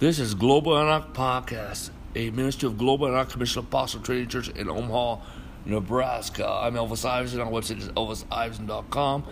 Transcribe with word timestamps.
This 0.00 0.18
is 0.18 0.34
Global 0.34 0.76
Anak 0.76 1.12
Podcast, 1.14 1.90
a 2.16 2.30
ministry 2.30 2.66
of 2.66 2.76
Global 2.76 3.06
Anak 3.06 3.28
Commission 3.28 3.60
Apostle 3.60 4.00
Training 4.00 4.26
Church 4.26 4.48
in 4.48 4.68
Omaha, 4.68 5.24
Nebraska. 5.66 6.44
I'm 6.48 6.74
Elvis 6.74 7.08
Iverson. 7.08 7.40
Our 7.40 7.46
website 7.46 7.78
is 7.78 7.88
elvisiverson.com. 7.90 9.24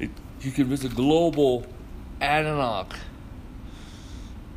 You 0.00 0.50
can 0.52 0.68
visit 0.68 0.94
Global 0.94 1.66
Anak 2.22 2.94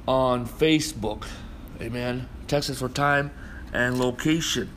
on 0.08 0.48
Facebook. 0.48 1.28
Amen. 1.82 2.30
Text 2.48 2.70
us 2.70 2.80
for 2.80 2.88
time 2.88 3.30
and 3.74 4.00
location. 4.00 4.70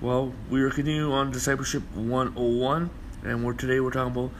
Well, 0.00 0.32
we 0.50 0.62
are 0.62 0.70
continuing 0.70 1.10
on 1.10 1.32
Discipleship 1.32 1.82
101, 1.96 2.90
and 3.24 3.44
we're 3.44 3.54
today 3.54 3.80
we're 3.80 3.90
talking 3.90 4.12
about 4.12 4.30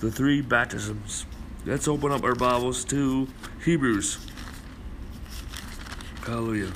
the 0.00 0.10
three 0.10 0.42
baptisms. 0.42 1.24
Let's 1.64 1.88
open 1.88 2.12
up 2.12 2.22
our 2.22 2.34
Bibles 2.34 2.84
to 2.84 3.28
Hebrews. 3.64 4.27
Hallelujah. 6.28 6.72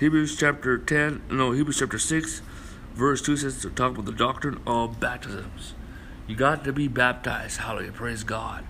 Hebrews 0.00 0.36
chapter 0.36 0.78
10, 0.78 1.22
no, 1.30 1.52
Hebrews 1.52 1.78
chapter 1.78 1.96
6, 1.96 2.42
verse 2.92 3.22
2 3.22 3.36
says 3.36 3.62
to 3.62 3.70
talk 3.70 3.92
about 3.92 4.04
the 4.04 4.10
doctrine 4.10 4.60
of 4.66 4.98
baptisms. 4.98 5.74
You 6.26 6.34
got 6.34 6.64
to 6.64 6.72
be 6.72 6.88
baptized. 6.88 7.58
Hallelujah. 7.58 7.92
Praise 7.92 8.24
God. 8.24 8.64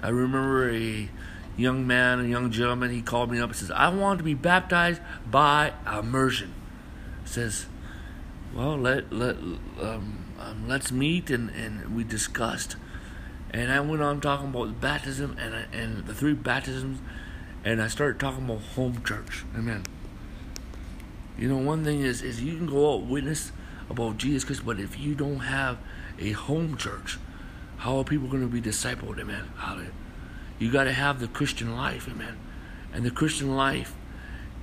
I 0.00 0.10
remember 0.10 0.70
a 0.70 1.08
young 1.56 1.88
man, 1.88 2.20
a 2.20 2.28
young 2.28 2.52
gentleman, 2.52 2.92
he 2.92 3.02
called 3.02 3.32
me 3.32 3.40
up 3.40 3.50
and 3.50 3.56
says, 3.56 3.72
I 3.72 3.88
want 3.88 4.18
to 4.18 4.24
be 4.24 4.34
baptized 4.34 5.02
by 5.28 5.72
immersion. 5.92 6.54
Says, 7.24 7.66
well, 8.54 8.76
let, 8.78 9.12
let, 9.12 9.34
um, 9.34 10.24
um, 10.38 10.68
let's 10.68 10.92
meet. 10.92 11.30
And, 11.30 11.50
and 11.50 11.96
we 11.96 12.04
discussed. 12.04 12.76
And 13.50 13.72
I 13.72 13.80
went 13.80 14.02
on 14.02 14.20
talking 14.20 14.50
about 14.50 14.80
baptism 14.80 15.36
and, 15.36 15.66
and 15.74 16.06
the 16.06 16.14
three 16.14 16.34
baptisms. 16.34 17.00
And 17.64 17.82
I 17.82 17.88
started 17.88 18.18
talking 18.18 18.44
about 18.44 18.62
home 18.74 19.02
church. 19.04 19.44
Amen. 19.56 19.84
You 21.38 21.48
know, 21.48 21.58
one 21.58 21.84
thing 21.84 22.00
is, 22.00 22.22
is 22.22 22.42
you 22.42 22.56
can 22.56 22.66
go 22.66 22.94
out 22.94 23.06
witness 23.06 23.52
about 23.88 24.18
Jesus 24.18 24.44
Christ, 24.44 24.64
but 24.64 24.78
if 24.78 24.98
you 24.98 25.14
don't 25.14 25.40
have 25.40 25.78
a 26.18 26.32
home 26.32 26.76
church, 26.76 27.18
how 27.78 27.98
are 27.98 28.04
people 28.04 28.28
going 28.28 28.42
to 28.42 28.48
be 28.48 28.60
discipled? 28.60 29.18
Amen. 29.18 29.50
Hallelujah. 29.56 29.90
You 30.58 30.70
got 30.70 30.84
to 30.84 30.92
have 30.92 31.20
the 31.20 31.28
Christian 31.28 31.74
life. 31.74 32.08
Amen. 32.08 32.38
And 32.92 33.04
the 33.04 33.10
Christian 33.10 33.56
life, 33.56 33.94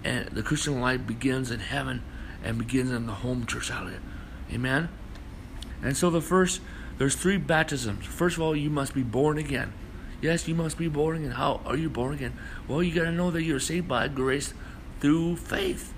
and 0.03 0.27
the 0.29 0.43
Christian 0.43 0.79
life 0.79 1.05
begins 1.07 1.49
in 1.49 1.59
heaven 1.59 2.03
and 2.43 2.57
begins 2.57 2.91
in 2.91 3.07
the 3.07 3.13
home 3.13 3.45
church. 3.45 3.69
Hallelujah. 3.69 3.99
Amen. 4.51 4.89
And 5.81 5.97
so 5.97 6.09
the 6.09 6.21
first, 6.21 6.61
there's 6.97 7.15
three 7.15 7.37
baptisms. 7.37 8.05
First 8.05 8.37
of 8.37 8.43
all, 8.43 8.55
you 8.55 8.69
must 8.69 8.93
be 8.93 9.03
born 9.03 9.37
again. 9.37 9.73
Yes, 10.21 10.47
you 10.47 10.55
must 10.55 10.77
be 10.77 10.87
born 10.87 11.17
again. 11.17 11.31
How 11.31 11.61
are 11.65 11.77
you 11.77 11.89
born 11.89 12.13
again? 12.13 12.33
Well, 12.67 12.81
you 12.81 12.93
got 12.93 13.03
to 13.03 13.11
know 13.11 13.29
that 13.31 13.43
you're 13.43 13.59
saved 13.59 13.87
by 13.87 14.07
grace 14.07 14.53
through 14.99 15.37
faith. 15.37 15.93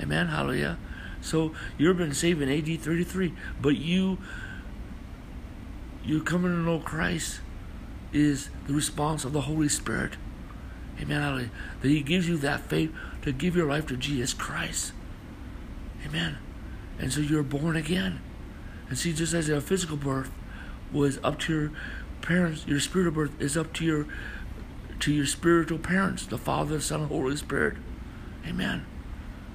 Amen. 0.00 0.28
Hallelujah. 0.28 0.78
So 1.22 1.52
you've 1.78 1.96
been 1.96 2.12
saved 2.14 2.42
in 2.42 2.50
AD 2.50 2.80
33, 2.80 3.32
but 3.60 3.76
you 3.76 4.18
you 6.04 6.22
coming 6.22 6.52
to 6.52 6.58
know 6.58 6.78
Christ 6.78 7.40
is 8.12 8.48
the 8.66 8.74
response 8.74 9.24
of 9.24 9.32
the 9.32 9.42
Holy 9.42 9.68
Spirit. 9.68 10.12
Amen. 11.00 11.20
Hallelujah. 11.20 11.50
That 11.80 11.88
He 11.88 12.02
gives 12.02 12.28
you 12.28 12.36
that 12.38 12.60
faith 12.60 12.94
to 13.22 13.32
give 13.32 13.56
your 13.56 13.68
life 13.68 13.86
to 13.86 13.96
Jesus 13.96 14.32
Christ. 14.32 14.92
Amen. 16.06 16.36
And 16.98 17.12
so 17.12 17.20
you're 17.20 17.42
born 17.42 17.76
again. 17.76 18.20
And 18.88 18.96
see, 18.96 19.12
just 19.12 19.34
as 19.34 19.48
a 19.48 19.60
physical 19.60 19.96
birth 19.96 20.30
was 20.92 21.18
up 21.24 21.38
to 21.40 21.52
your 21.52 21.72
parents, 22.26 22.66
your 22.66 22.80
spiritual 22.80 23.12
birth 23.12 23.40
is 23.40 23.56
up 23.56 23.72
to 23.74 23.84
your 23.84 24.06
to 25.00 25.12
your 25.12 25.26
spiritual 25.26 25.78
parents, 25.78 26.26
the 26.26 26.38
Father, 26.38 26.76
the 26.76 26.82
Son, 26.82 27.02
and 27.02 27.10
Holy 27.10 27.36
Spirit. 27.36 27.76
Amen. 28.46 28.86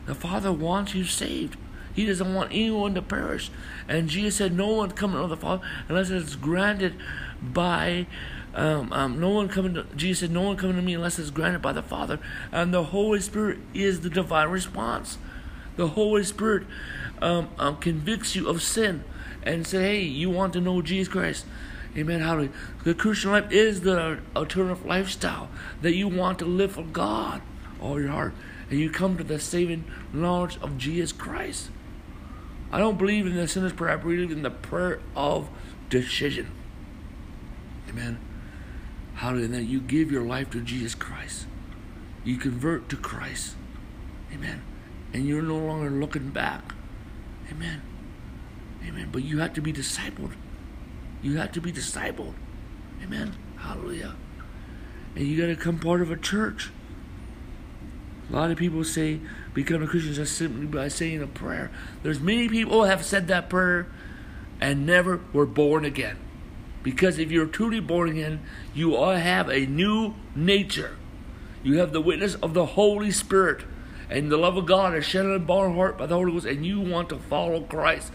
The 0.06 0.16
Father 0.16 0.51
wants 0.51 0.94
you 0.94 1.03
saved. 1.03 1.57
He 1.94 2.06
doesn't 2.06 2.34
want 2.34 2.51
anyone 2.51 2.94
to 2.96 3.01
perish. 3.01 3.51
And 3.88 4.07
Jesus 4.07 4.38
said, 4.38 4.53
No 4.53 4.68
one 4.68 4.91
coming 4.91 5.22
to 5.22 5.28
the 5.28 5.38
Father 5.38 5.66
unless 5.90 6.09
it's 6.09 6.35
granted 6.35 6.96
by 7.41 8.07
um, 8.53 8.91
um, 8.91 9.19
no 9.19 9.29
one 9.29 9.47
coming 9.47 9.73
to 9.75 9.85
Jesus 9.96 10.19
said, 10.19 10.31
No 10.31 10.41
one 10.41 10.57
coming 10.57 10.75
to 10.75 10.81
me 10.81 10.94
unless 10.94 11.19
it's 11.19 11.29
granted 11.29 11.62
by 11.62 11.73
the 11.73 11.84
Father. 11.84 12.19
And 12.51 12.73
the 12.73 12.85
Holy 12.85 13.19
Spirit 13.19 13.59
is 13.73 14.01
the 14.01 14.09
divine 14.09 14.50
response. 14.50 15.17
The 15.75 15.90
Holy 15.90 16.23
Spirit 16.23 16.67
um, 17.22 17.50
um 17.57 17.78
convicts 17.78 18.35
you 18.35 18.47
of 18.47 18.62
sin 18.62 19.03
and 19.44 19.66
say, 19.66 19.81
Hey, 19.81 20.01
you 20.01 20.29
want 20.29 20.53
to 20.53 20.62
know 20.62 20.81
Jesus 20.81 21.12
Christ. 21.12 21.46
Amen. 21.97 22.22
Hallelujah. 22.22 22.52
The 22.84 22.94
Christian 22.94 23.31
life 23.31 23.52
is 23.52 23.81
the 23.81 24.19
alternative 24.35 24.85
lifestyle 24.85 25.50
that 25.81 25.94
you 25.94 26.07
want 26.07 26.40
to 26.40 26.46
live 26.46 26.74
for 26.74 26.84
God 26.84 27.41
all 27.81 28.00
your 28.00 28.12
heart. 28.12 28.34
And 28.69 28.79
you 28.79 28.90
come 28.90 29.18
to 29.18 29.24
the 29.24 29.40
saving 29.40 29.84
knowledge 30.13 30.57
of 30.62 30.78
Jesus 30.78 31.12
Christ. 31.12 31.69
I 32.72 32.79
don't 32.79 32.97
believe 32.97 33.25
in 33.25 33.35
the 33.35 33.47
sinner's 33.47 33.74
prayer. 33.74 33.91
I 33.91 33.96
believe 33.97 34.31
in 34.31 34.44
the 34.44 34.52
prayer 34.52 35.02
of 35.16 35.50
decision. 35.90 36.52
Amen. 37.90 38.18
Hallelujah. 39.16 39.50
That 39.50 39.63
you 39.63 39.81
give 39.81 40.09
your 40.09 40.23
life 40.23 40.50
to 40.52 40.62
Jesus 40.62 40.96
Christ. 40.96 41.47
You 42.23 42.38
convert 42.38 42.88
to 42.90 42.96
Christ. 42.96 43.56
Amen. 44.34 44.62
And 45.13 45.28
you're 45.28 45.41
no 45.41 45.58
longer 45.58 45.90
looking 45.90 46.29
back. 46.29 46.73
Amen. 47.52 47.81
Amen. 48.88 49.09
But 49.12 49.23
you 49.23 49.40
have 49.40 49.53
to 49.56 49.62
be 49.62 49.73
discipled. 49.73 50.31
You 51.22 51.38
have 51.38 51.52
to 51.54 51.62
be 51.62 51.72
discipled. 51.72 52.34
Amen. 53.04 53.36
Hallelujah. 53.58 54.16
And 55.16 55.28
you 55.28 55.40
got 55.40 55.48
to 55.48 55.56
become 55.56 55.80
part 55.80 56.02
of 56.02 56.12
a 56.12 56.18
church. 56.18 56.72
A 58.30 58.34
lot 58.34 58.52
of 58.52 58.58
people 58.58 58.84
say 58.84 59.20
become 59.54 59.84
a 59.84 59.88
Christian 59.88 60.14
just 60.14 60.38
simply 60.38 60.66
by 60.66 60.88
saying 60.88 61.22
a 61.22 61.28
prayer. 61.28 61.70
There's 62.02 62.20
many 62.20 62.48
people 62.48 62.82
who 62.82 62.84
have 62.84 63.04
said 63.04 63.28
that 63.28 63.50
prayer 63.50 63.88
and 64.59 64.86
never 64.86 65.20
were 65.34 65.46
born 65.46 65.84
again. 65.84 66.18
Because 66.84 67.20
if 67.20 67.30
you're 67.30 67.46
truly 67.46 67.80
born 67.80 68.09
again, 68.09 68.42
you 68.74 68.96
all 68.96 69.16
have 69.16 69.50
a 69.50 69.66
new 69.66 70.16
nature. 70.34 70.96
You 71.62 71.80
have 71.80 71.92
the 71.92 72.02
witness 72.02 72.36
of 72.36 72.53
the 72.53 72.66
Holy 72.66 73.12
Spirit 73.12 73.66
and 74.12 74.30
the 74.30 74.38
love 74.38 74.58
of 74.58 74.66
God 74.66 74.94
is 74.94 75.06
shed 75.06 75.26
in 75.26 75.46
the 75.46 75.53
our 75.53 75.70
heart 75.72 75.98
by 75.98 76.06
the 76.06 76.16
Holy 76.16 76.34
Ghost, 76.34 76.46
and 76.46 76.66
you 76.66 76.82
want 76.82 77.08
to 77.09 77.18
follow 77.18 77.62
Christ. 77.62 78.12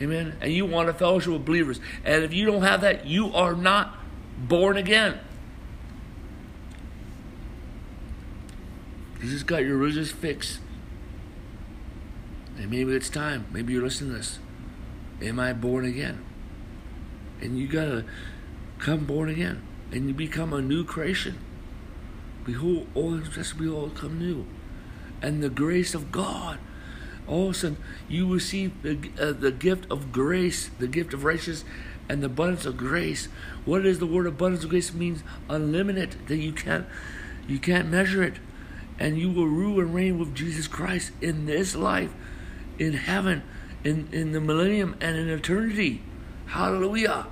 Amen. 0.00 0.36
And 0.40 0.52
you 0.52 0.66
want 0.66 0.88
a 0.88 0.94
fellowship 0.94 1.32
with 1.32 1.44
believers. 1.44 1.80
And 2.04 2.22
if 2.22 2.34
you 2.34 2.44
don't 2.44 2.62
have 2.62 2.82
that, 2.82 3.06
you 3.06 3.32
are 3.34 3.54
not 3.54 3.96
born 4.38 4.76
again. 4.76 5.20
You 9.22 9.30
just 9.30 9.46
got 9.46 9.62
your 9.62 9.76
religious 9.78 10.12
fix. 10.12 10.60
And 12.58 12.70
maybe 12.70 12.92
it's 12.92 13.08
time. 13.08 13.46
Maybe 13.52 13.72
you're 13.72 13.82
listening 13.82 14.10
to 14.10 14.16
this. 14.18 14.38
Am 15.22 15.40
I 15.40 15.52
born 15.54 15.84
again? 15.86 16.24
And 17.40 17.58
you 17.58 17.66
gotta 17.66 18.04
come 18.78 19.04
born 19.06 19.30
again. 19.30 19.62
And 19.92 20.08
you 20.08 20.14
become 20.14 20.52
a 20.52 20.60
new 20.60 20.84
creation. 20.84 21.38
Behold, 22.44 22.86
all 22.94 23.18
just 23.18 23.58
behold 23.58 23.94
come 23.94 24.18
new. 24.18 24.46
And 25.22 25.42
the 25.42 25.48
grace 25.48 25.94
of 25.94 26.12
God. 26.12 26.58
All 27.26 27.46
of 27.46 27.50
a 27.50 27.54
sudden, 27.54 27.76
you 28.08 28.32
receive 28.32 28.82
the, 28.82 29.10
uh, 29.20 29.32
the 29.32 29.50
gift 29.50 29.90
of 29.90 30.12
grace, 30.12 30.70
the 30.78 30.86
gift 30.86 31.12
of 31.12 31.24
righteousness, 31.24 31.64
and 32.08 32.22
the 32.22 32.26
abundance 32.26 32.66
of 32.66 32.76
grace. 32.76 33.28
What 33.64 33.84
is 33.84 33.98
the 33.98 34.06
word 34.06 34.26
abundance 34.26 34.64
of 34.64 34.70
grace? 34.70 34.94
Means 34.94 35.22
unlimited, 35.48 36.28
that 36.28 36.36
you 36.36 36.52
can't 36.52 36.86
you 37.48 37.58
can't 37.58 37.88
measure 37.88 38.22
it. 38.22 38.34
And 38.98 39.18
you 39.18 39.30
will 39.30 39.46
rule 39.46 39.80
and 39.80 39.94
reign 39.94 40.18
with 40.18 40.34
Jesus 40.34 40.66
Christ 40.66 41.12
in 41.20 41.46
this 41.46 41.76
life 41.76 42.12
in 42.78 42.94
heaven, 42.94 43.42
in, 43.84 44.08
in 44.12 44.32
the 44.32 44.40
millennium, 44.40 44.96
and 45.00 45.16
in 45.16 45.28
eternity. 45.28 46.02
Hallelujah. 46.46 47.26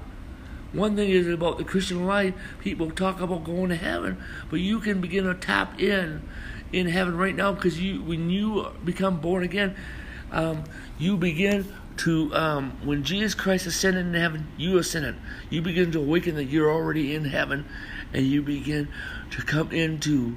One 0.72 0.96
thing 0.96 1.10
is 1.10 1.28
about 1.28 1.58
the 1.58 1.64
Christian 1.64 2.04
life, 2.04 2.34
people 2.60 2.90
talk 2.90 3.20
about 3.20 3.44
going 3.44 3.68
to 3.68 3.76
heaven, 3.76 4.20
but 4.50 4.60
you 4.60 4.80
can 4.80 5.00
begin 5.00 5.24
to 5.24 5.34
tap 5.34 5.80
in 5.80 6.22
in 6.74 6.88
heaven 6.88 7.16
right 7.16 7.34
now 7.34 7.52
because 7.52 7.80
you 7.80 8.02
when 8.02 8.30
you 8.30 8.68
become 8.84 9.20
born 9.20 9.44
again, 9.44 9.76
um, 10.32 10.64
you 10.98 11.16
begin 11.16 11.72
to 11.98 12.34
um, 12.34 12.76
when 12.84 13.04
Jesus 13.04 13.34
Christ 13.34 13.66
ascended 13.66 14.06
in 14.06 14.14
heaven, 14.14 14.48
you 14.56 14.78
ascended. 14.78 15.16
You 15.50 15.62
begin 15.62 15.92
to 15.92 16.00
awaken 16.00 16.34
that 16.36 16.44
you're 16.44 16.70
already 16.70 17.14
in 17.14 17.24
heaven, 17.24 17.66
and 18.12 18.26
you 18.26 18.42
begin 18.42 18.88
to 19.30 19.42
come 19.42 19.70
into 19.72 20.36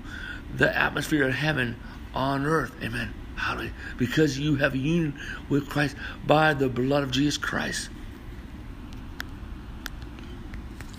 the 0.56 0.76
atmosphere 0.76 1.28
of 1.28 1.34
heaven 1.34 1.76
on 2.14 2.46
earth. 2.46 2.72
Amen. 2.82 3.14
Hallelujah. 3.36 3.74
Because 3.98 4.40
you 4.40 4.56
have 4.56 4.74
a 4.74 4.78
union 4.78 5.20
with 5.50 5.70
Christ 5.70 5.96
by 6.26 6.54
the 6.54 6.70
blood 6.70 7.04
of 7.04 7.12
Jesus 7.12 7.38
Christ. 7.38 7.90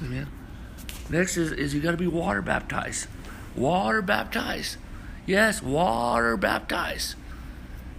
Amen. 0.02 0.28
Next 1.10 1.36
is, 1.36 1.52
is 1.52 1.74
you 1.74 1.80
got 1.80 1.92
to 1.92 1.96
be 1.96 2.06
water 2.06 2.42
baptized. 2.42 3.08
Water 3.56 4.02
baptized. 4.02 4.76
Yes, 5.28 5.62
water 5.62 6.38
baptized. 6.38 7.14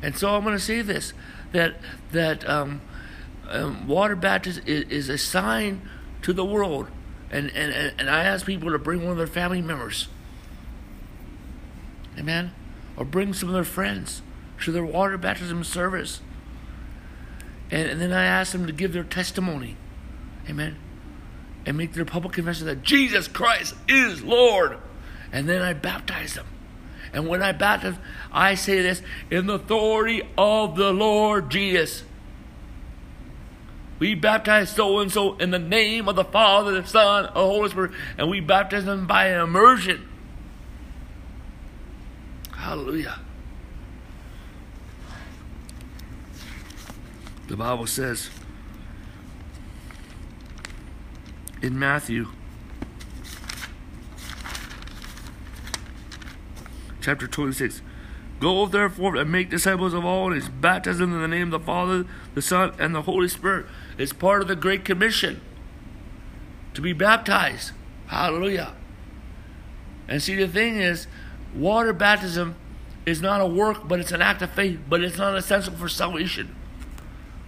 And 0.02 0.18
so 0.18 0.36
I'm 0.36 0.44
going 0.44 0.56
to 0.56 0.64
say 0.64 0.82
this 0.82 1.14
that 1.52 1.76
that 2.12 2.48
um, 2.50 2.82
um, 3.48 3.88
water 3.88 4.16
baptism 4.16 4.64
is, 4.66 4.84
is 4.90 5.10
a 5.10 5.18
sign 5.18 5.88
to 6.24 6.34
the 6.34 6.44
world 6.44 6.88
And, 7.32 7.52
and, 7.52 7.94
and 8.00 8.10
I 8.10 8.24
ask 8.24 8.46
people 8.46 8.72
to 8.72 8.80
bring 8.80 9.02
one 9.04 9.12
of 9.12 9.18
their 9.18 9.28
family 9.28 9.62
members. 9.62 10.08
Amen. 12.18 12.52
Or 12.98 13.06
bring 13.06 13.34
some 13.34 13.50
of 13.50 13.54
their 13.54 13.64
friends 13.64 14.22
to 14.64 14.72
their 14.72 14.84
water 14.84 15.18
baptism 15.18 15.64
service. 15.64 16.22
And, 17.72 17.90
and 17.90 18.02
then 18.02 18.12
I 18.12 18.26
ask 18.26 18.52
them 18.52 18.66
to 18.66 18.74
give 18.74 18.94
their 18.94 19.04
testimony. 19.04 19.78
Amen. 20.50 20.78
And 21.66 21.78
make 21.78 21.94
their 21.94 22.06
public 22.06 22.34
confession 22.34 22.66
that 22.66 22.82
Jesus 22.82 23.28
Christ 23.28 23.76
is 23.88 24.24
Lord. 24.24 24.78
And 25.32 25.48
then 25.48 25.62
I 25.62 25.74
baptize 25.74 26.34
them. 26.34 26.48
And 27.14 27.28
when 27.28 27.42
I 27.42 27.52
baptize, 27.52 27.96
I 28.32 28.56
say 28.56 28.82
this 28.82 29.02
in 29.32 29.48
the 29.48 29.56
authority 29.56 30.22
of 30.38 30.76
the 30.76 30.92
Lord 30.92 31.50
Jesus. 31.50 32.04
We 34.00 34.16
baptize 34.16 34.70
so 34.70 35.00
and 35.00 35.12
so 35.12 35.36
in 35.38 35.52
the 35.52 35.60
name 35.60 36.08
of 36.08 36.16
the 36.16 36.24
Father, 36.24 36.82
the 36.82 36.88
Son, 36.88 37.24
the 37.24 37.32
Holy 37.32 37.70
Spirit, 37.70 37.92
and 38.18 38.30
we 38.30 38.40
baptize 38.40 38.86
them 38.86 39.08
by 39.08 39.38
immersion. 39.42 40.08
Hallelujah. 42.56 43.20
The 47.48 47.58
Bible 47.58 47.88
says 47.88 48.30
in 51.62 51.80
Matthew 51.80 52.28
chapter 57.10 57.26
26 57.26 57.82
Go 58.40 58.68
therefore 58.68 59.16
and 59.16 59.32
make 59.32 59.50
disciples 59.50 59.96
of 59.96 60.06
all 60.06 60.30
nations, 60.30 60.50
baptize 60.62 61.00
them 61.00 61.12
in 61.12 61.22
the 61.22 61.28
name 61.28 61.52
of 61.52 61.60
the 61.60 61.66
Father, 61.66 62.06
the 62.36 62.42
Son, 62.42 62.72
and 62.80 62.96
the 62.96 63.02
Holy 63.02 63.28
Spirit. 63.28 63.66
It's 63.98 64.14
part 64.14 64.42
of 64.42 64.48
the 64.48 64.56
Great 64.56 64.86
Commission 64.86 65.42
to 66.74 66.82
be 66.82 66.94
baptized. 66.94 67.72
Hallelujah. 68.08 68.76
And 70.08 70.22
see, 70.22 70.36
the 70.36 70.48
thing 70.48 70.78
is, 70.78 71.08
water 71.54 71.92
baptism 71.92 72.56
is 73.06 73.22
not 73.22 73.42
a 73.42 73.46
work, 73.46 73.88
but 73.90 74.00
it's 74.00 74.14
an 74.14 74.22
act 74.22 74.42
of 74.42 74.52
faith, 74.52 74.80
but 74.88 75.04
it's 75.04 75.18
not 75.18 75.36
essential 75.36 75.74
for 75.74 75.90
salvation. 75.90 76.56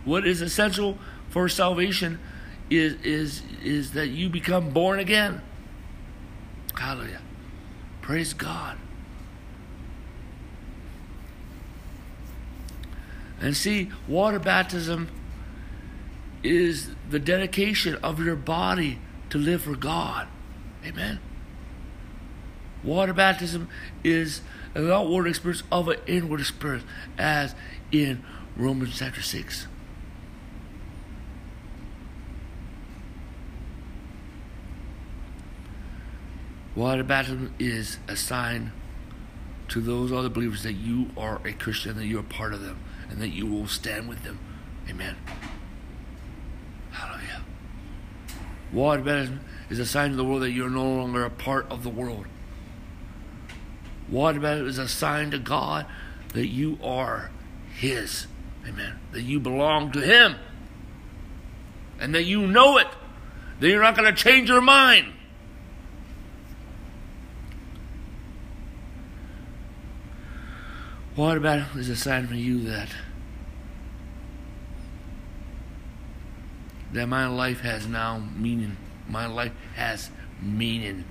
What 0.03 0.27
is 0.27 0.41
essential 0.41 0.97
for 1.29 1.47
salvation 1.47 2.19
is, 2.69 2.95
is, 3.03 3.43
is 3.63 3.93
that 3.93 4.07
you 4.07 4.27
become 4.27 4.71
born 4.71 4.99
again. 4.99 5.41
Hallelujah. 6.75 7.21
Praise 8.01 8.33
God. 8.33 8.77
And 13.41 13.57
see, 13.57 13.89
water 14.07 14.39
baptism 14.39 15.09
is 16.43 16.91
the 17.09 17.19
dedication 17.19 17.95
of 17.95 18.23
your 18.23 18.35
body 18.35 18.99
to 19.31 19.37
live 19.37 19.63
for 19.63 19.75
God. 19.75 20.27
Amen. 20.85 21.19
Water 22.83 23.13
baptism 23.13 23.67
is 24.03 24.41
an 24.73 24.89
outward 24.89 25.27
experience 25.27 25.63
of 25.71 25.87
an 25.87 25.97
inward 26.07 26.39
experience, 26.39 26.85
as 27.17 27.55
in 27.91 28.23
Romans 28.55 28.97
chapter 28.97 29.21
6. 29.21 29.67
Water 36.75 37.03
baptism 37.03 37.53
is 37.59 37.97
a 38.07 38.15
sign 38.15 38.71
to 39.67 39.81
those 39.81 40.11
other 40.11 40.29
believers 40.29 40.63
that 40.63 40.73
you 40.73 41.09
are 41.17 41.41
a 41.45 41.53
Christian, 41.53 41.97
that 41.97 42.05
you're 42.05 42.23
part 42.23 42.53
of 42.53 42.61
them, 42.61 42.79
and 43.11 43.21
that 43.21 43.29
you 43.29 43.45
will 43.45 43.67
stand 43.67 44.09
with 44.09 44.23
them. 44.23 44.39
Amen. 44.89 45.15
Hallelujah. 46.91 47.43
Water 48.73 49.01
baptism 49.01 49.41
is 49.69 49.79
a 49.79 49.85
sign 49.85 50.11
to 50.11 50.15
the 50.15 50.23
world 50.23 50.41
that 50.41 50.51
you're 50.51 50.69
no 50.69 50.89
longer 50.89 51.25
a 51.25 51.29
part 51.29 51.69
of 51.69 51.83
the 51.83 51.89
world. 51.89 52.25
Water 54.09 54.39
baptism 54.39 54.67
is 54.67 54.77
a 54.77 54.87
sign 54.87 55.31
to 55.31 55.37
God 55.37 55.85
that 56.29 56.47
you 56.47 56.79
are 56.81 57.31
His. 57.75 58.27
Amen. 58.67 58.99
That 59.11 59.23
you 59.23 59.39
belong 59.39 59.91
to 59.91 59.99
Him. 59.99 60.35
And 61.99 62.15
that 62.15 62.23
you 62.23 62.47
know 62.47 62.77
it. 62.77 62.87
That 63.59 63.67
you're 63.67 63.81
not 63.81 63.95
going 63.95 64.13
to 64.13 64.15
change 64.15 64.49
your 64.49 64.61
mind. 64.61 65.13
What 71.15 71.35
about 71.35 71.75
is 71.75 71.89
a 71.89 71.95
sign 71.95 72.27
for 72.27 72.35
you 72.35 72.61
that 72.63 72.89
that 76.93 77.07
my 77.07 77.27
life 77.27 77.61
has 77.61 77.85
now 77.87 78.23
meaning. 78.35 78.77
My 79.09 79.25
life 79.25 79.51
has 79.75 80.09
meaning. 80.41 81.03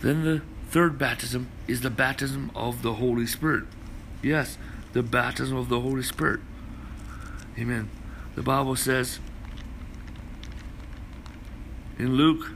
Then 0.00 0.24
the 0.24 0.42
third 0.70 0.98
baptism 0.98 1.48
is 1.66 1.80
the 1.80 1.90
baptism 1.90 2.50
of 2.54 2.82
the 2.82 2.94
Holy 2.94 3.26
Spirit. 3.26 3.64
Yes, 4.22 4.58
the 4.92 5.02
baptism 5.02 5.56
of 5.56 5.68
the 5.70 5.80
Holy 5.80 6.02
Spirit. 6.02 6.40
Amen. 7.58 7.88
The 8.34 8.42
Bible 8.42 8.76
says 8.76 9.18
in 11.98 12.16
Luke 12.16 12.52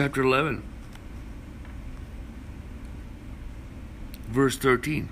chapter 0.00 0.22
11, 0.22 0.62
verse 4.28 4.56
13. 4.56 5.10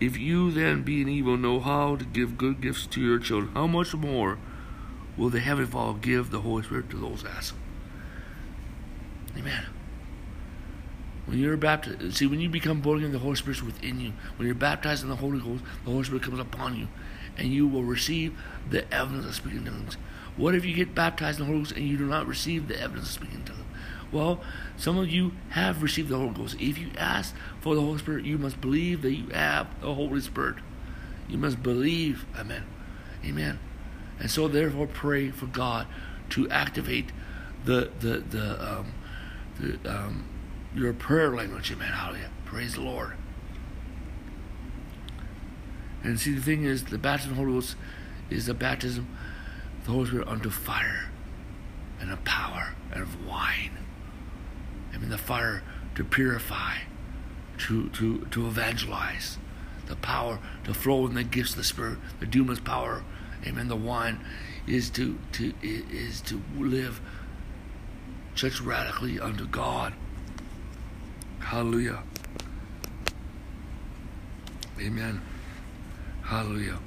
If 0.00 0.18
you 0.18 0.50
then, 0.50 0.82
being 0.82 1.08
evil, 1.08 1.36
know 1.36 1.60
how 1.60 1.94
to 1.94 2.04
give 2.04 2.36
good 2.36 2.60
gifts 2.60 2.88
to 2.88 3.00
your 3.00 3.20
children, 3.20 3.54
how 3.54 3.68
much 3.68 3.94
more 3.94 4.36
will 5.16 5.30
the 5.30 5.38
Heavenly 5.38 5.70
Father 5.70 5.96
give 6.00 6.32
the 6.32 6.40
Holy 6.40 6.64
Spirit 6.64 6.90
to 6.90 6.96
those 6.96 7.24
ask 7.24 7.54
Him? 7.54 7.62
Amen. 9.38 9.66
When 11.26 11.38
you're 11.38 11.56
baptized, 11.56 12.16
see, 12.16 12.26
when 12.26 12.40
you 12.40 12.48
become 12.48 12.80
born 12.80 12.98
again, 12.98 13.12
the 13.12 13.20
Holy 13.20 13.36
Spirit's 13.36 13.62
within 13.62 14.00
you. 14.00 14.12
When 14.38 14.46
you're 14.46 14.56
baptized 14.56 15.04
in 15.04 15.08
the 15.08 15.14
Holy 15.14 15.38
Ghost, 15.38 15.62
the 15.84 15.92
Holy 15.92 16.02
Spirit 16.02 16.24
comes 16.24 16.40
upon 16.40 16.76
you, 16.76 16.88
and 17.38 17.52
you 17.52 17.68
will 17.68 17.84
receive 17.84 18.36
the 18.68 18.92
evidence 18.92 19.24
of 19.24 19.36
speaking 19.36 19.64
tongues. 19.64 19.96
What 20.36 20.56
if 20.56 20.64
you 20.64 20.74
get 20.74 20.96
baptized 20.96 21.38
in 21.38 21.46
the 21.46 21.52
Holy 21.52 21.62
Ghost 21.62 21.76
and 21.76 21.86
you 21.86 21.96
do 21.96 22.06
not 22.06 22.26
receive 22.26 22.66
the 22.66 22.80
evidence 22.80 23.06
of 23.06 23.12
speaking 23.12 23.44
tongues? 23.44 23.60
Well, 24.14 24.40
some 24.76 24.96
of 24.96 25.08
you 25.08 25.32
have 25.50 25.82
received 25.82 26.08
the 26.08 26.16
Holy 26.16 26.32
Ghost. 26.32 26.56
If 26.60 26.78
you 26.78 26.90
ask 26.96 27.34
for 27.60 27.74
the 27.74 27.80
Holy 27.80 27.98
Spirit, 27.98 28.24
you 28.24 28.38
must 28.38 28.60
believe 28.60 29.02
that 29.02 29.12
you 29.12 29.28
have 29.30 29.80
the 29.80 29.92
Holy 29.92 30.20
Spirit. 30.20 30.56
You 31.28 31.36
must 31.36 31.62
believe. 31.62 32.24
Amen. 32.38 32.64
Amen. 33.24 33.58
And 34.20 34.30
so, 34.30 34.46
therefore, 34.46 34.86
pray 34.86 35.30
for 35.30 35.46
God 35.46 35.88
to 36.30 36.48
activate 36.48 37.10
the 37.64 37.90
the 37.98 38.18
the 38.18 38.78
um, 38.78 38.94
the 39.58 39.78
um, 39.84 40.28
your 40.74 40.92
prayer 40.92 41.34
language. 41.34 41.72
Amen. 41.72 41.88
Hallelujah. 41.88 42.30
Praise 42.44 42.74
the 42.74 42.82
Lord. 42.82 43.14
And 46.04 46.20
see, 46.20 46.34
the 46.34 46.42
thing 46.42 46.64
is, 46.64 46.84
the 46.84 46.98
baptism 46.98 47.32
of 47.32 47.36
the 47.38 47.42
Holy 47.42 47.54
Ghost 47.56 47.76
is 48.30 48.46
the 48.46 48.54
baptism 48.54 49.08
the 49.84 49.90
Holy 49.90 50.06
Spirit 50.06 50.28
unto 50.28 50.50
fire 50.50 51.10
and 52.00 52.10
of 52.12 52.24
power 52.24 52.74
and 52.92 53.02
of 53.02 53.26
wine. 53.26 53.83
I 54.94 54.98
mean, 54.98 55.10
the 55.10 55.18
fire 55.18 55.62
to 55.96 56.04
purify, 56.04 56.78
to, 57.58 57.88
to, 57.90 58.26
to 58.30 58.46
evangelize, 58.46 59.38
the 59.86 59.96
power 59.96 60.38
to 60.64 60.74
flow 60.74 61.06
in 61.06 61.14
the 61.14 61.24
gifts 61.24 61.50
of 61.50 61.56
the 61.56 61.64
Spirit, 61.64 61.98
the 62.20 62.26
dunamis 62.26 62.64
power, 62.64 63.02
amen. 63.46 63.68
The 63.68 63.76
wine 63.76 64.20
is 64.66 64.90
to, 64.90 65.18
to, 65.32 65.52
is 65.62 66.20
to 66.22 66.42
live 66.56 67.00
just 68.34 68.60
radically 68.60 69.20
unto 69.20 69.46
God. 69.46 69.94
Hallelujah. 71.40 72.02
Amen. 74.80 75.20
Hallelujah. 76.22 76.78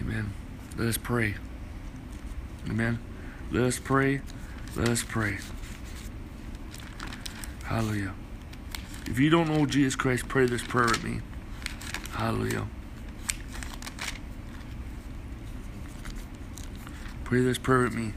Amen. 0.00 0.32
Let 0.76 0.88
us 0.88 0.96
pray. 0.96 1.34
Amen. 2.68 2.98
Let 3.50 3.64
us 3.64 3.78
pray. 3.78 4.22
Let 4.74 4.88
us 4.88 5.02
pray. 5.02 5.38
Hallelujah. 7.64 8.14
If 9.06 9.18
you 9.18 9.28
don't 9.28 9.48
know 9.48 9.66
Jesus 9.66 9.96
Christ, 9.96 10.28
pray 10.28 10.46
this 10.46 10.62
prayer 10.62 10.86
with 10.86 11.04
me. 11.04 11.20
Hallelujah. 12.12 12.66
Pray 17.24 17.42
this 17.42 17.58
prayer 17.58 17.82
with 17.82 17.94
me. 17.94 18.12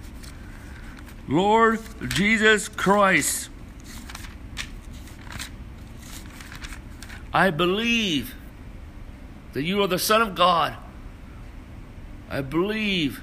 Lord 1.27 1.79
Jesus 2.07 2.67
Christ, 2.69 3.49
I 7.33 7.49
believe 7.49 8.35
that 9.53 9.63
you 9.63 9.81
are 9.81 9.87
the 9.87 9.99
Son 9.99 10.21
of 10.21 10.35
God. 10.35 10.77
I 12.29 12.41
believe 12.41 13.21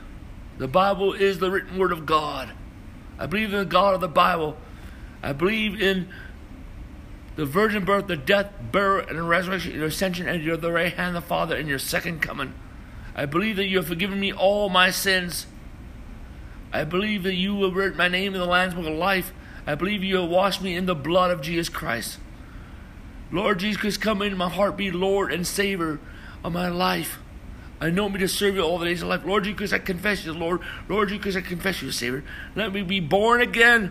the 0.59 0.69
Bible 0.69 1.15
is 1.15 1.39
the 1.39 1.51
written 1.51 1.79
word 1.79 1.93
of 1.93 2.05
God. 2.05 2.51
I 3.23 3.27
believe 3.27 3.53
in 3.53 3.59
the 3.61 3.65
God 3.65 3.95
of 3.95 4.01
the 4.01 4.09
Bible. 4.09 4.57
I 5.23 5.33
believe 5.33 5.81
in 5.81 6.09
the 7.37 7.47
virgin 7.47 7.85
birth, 7.85 8.09
the 8.09 8.17
death, 8.17 8.51
burial, 8.73 9.09
and 9.09 9.29
resurrection, 9.29 9.77
your 9.77 9.85
ascension, 9.85 10.29
and 10.29 10.43
your 10.43 10.57
the 10.57 10.73
right 10.73 10.93
hand 10.93 11.17
of 11.17 11.23
the 11.23 11.29
Father, 11.29 11.55
and 11.55 11.69
your 11.69 11.79
second 11.79 12.21
coming. 12.21 12.53
I 13.15 13.27
believe 13.27 13.55
that 13.57 13.67
you 13.67 13.77
have 13.77 13.87
forgiven 13.87 14.19
me 14.19 14.33
all 14.33 14.69
my 14.69 14.91
sins. 14.91 15.47
I 16.73 16.83
believe 16.83 17.23
that 17.23 17.37
you 17.37 17.55
will 17.55 17.73
write 17.73 17.95
my 17.95 18.09
name 18.09 18.35
in 18.35 18.41
the 18.41 18.47
Lamb's 18.47 18.75
Book 18.75 18.89
of 18.89 18.95
Life. 18.95 19.33
I 19.69 19.77
believe 19.77 20.03
you 20.03 20.17
have 20.17 20.29
washed 20.29 20.61
me 20.61 20.75
in 20.75 20.87
the 20.87 20.97
blood 20.97 21.31
of 21.31 21.43
Jesus 21.43 21.69
Christ. 21.69 22.19
Lord 23.31 23.61
Jesus 23.61 23.81
Christ, 23.81 24.01
come 24.01 24.21
into 24.21 24.37
my 24.37 24.49
heart, 24.49 24.77
be 24.77 24.91
Lord 24.91 25.33
and 25.33 25.47
Savior 25.47 26.01
of 26.43 26.53
my 26.53 26.69
life. 26.69 27.21
I 27.83 27.91
know 27.91 28.09
me 28.09 28.21
to 28.21 28.29
serve 28.29 28.55
you 28.55 28.63
all 28.63 28.79
the 28.79 28.87
days 28.87 29.03
of 29.03 29.09
life. 29.09 29.25
Lord 29.25 29.57
Christ, 29.57 29.73
I 29.73 29.81
confess 29.81 30.25
you, 30.25 30.33
Lord. 30.33 30.61
Lord 30.89 31.09
Christ, 31.21 31.37
I 31.37 31.41
confess 31.41 31.83
you, 31.83 31.91
Savior. 31.91 32.23
Let 32.55 32.73
me 32.73 32.83
be 32.83 33.01
born 33.01 33.41
again. 33.41 33.91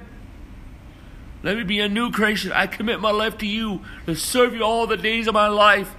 Let 1.44 1.58
me 1.58 1.64
be 1.64 1.82
a 1.82 1.90
new 1.90 2.10
creation. 2.10 2.54
I 2.54 2.68
commit 2.68 3.02
my 3.02 3.12
life 3.12 3.38
to 3.40 3.46
you 3.46 3.82
to 4.06 4.16
serve 4.16 4.56
you 4.56 4.64
all 4.64 4.88
the 4.88 4.96
days 4.96 5.28
of 5.28 5.34
my 5.34 5.50
life. 5.50 5.94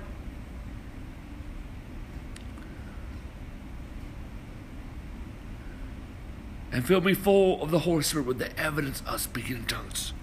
And 6.73 6.87
fill 6.87 7.03
me 7.03 7.13
full 7.13 7.63
of 7.63 7.71
the 7.71 7.81
Holy 7.81 8.03
Spirit 8.03 8.27
with 8.27 8.39
the 8.39 8.59
evidence 8.59 9.03
of 9.07 9.21
speaking 9.21 9.57
in 9.57 9.65
tongues. 9.67 10.15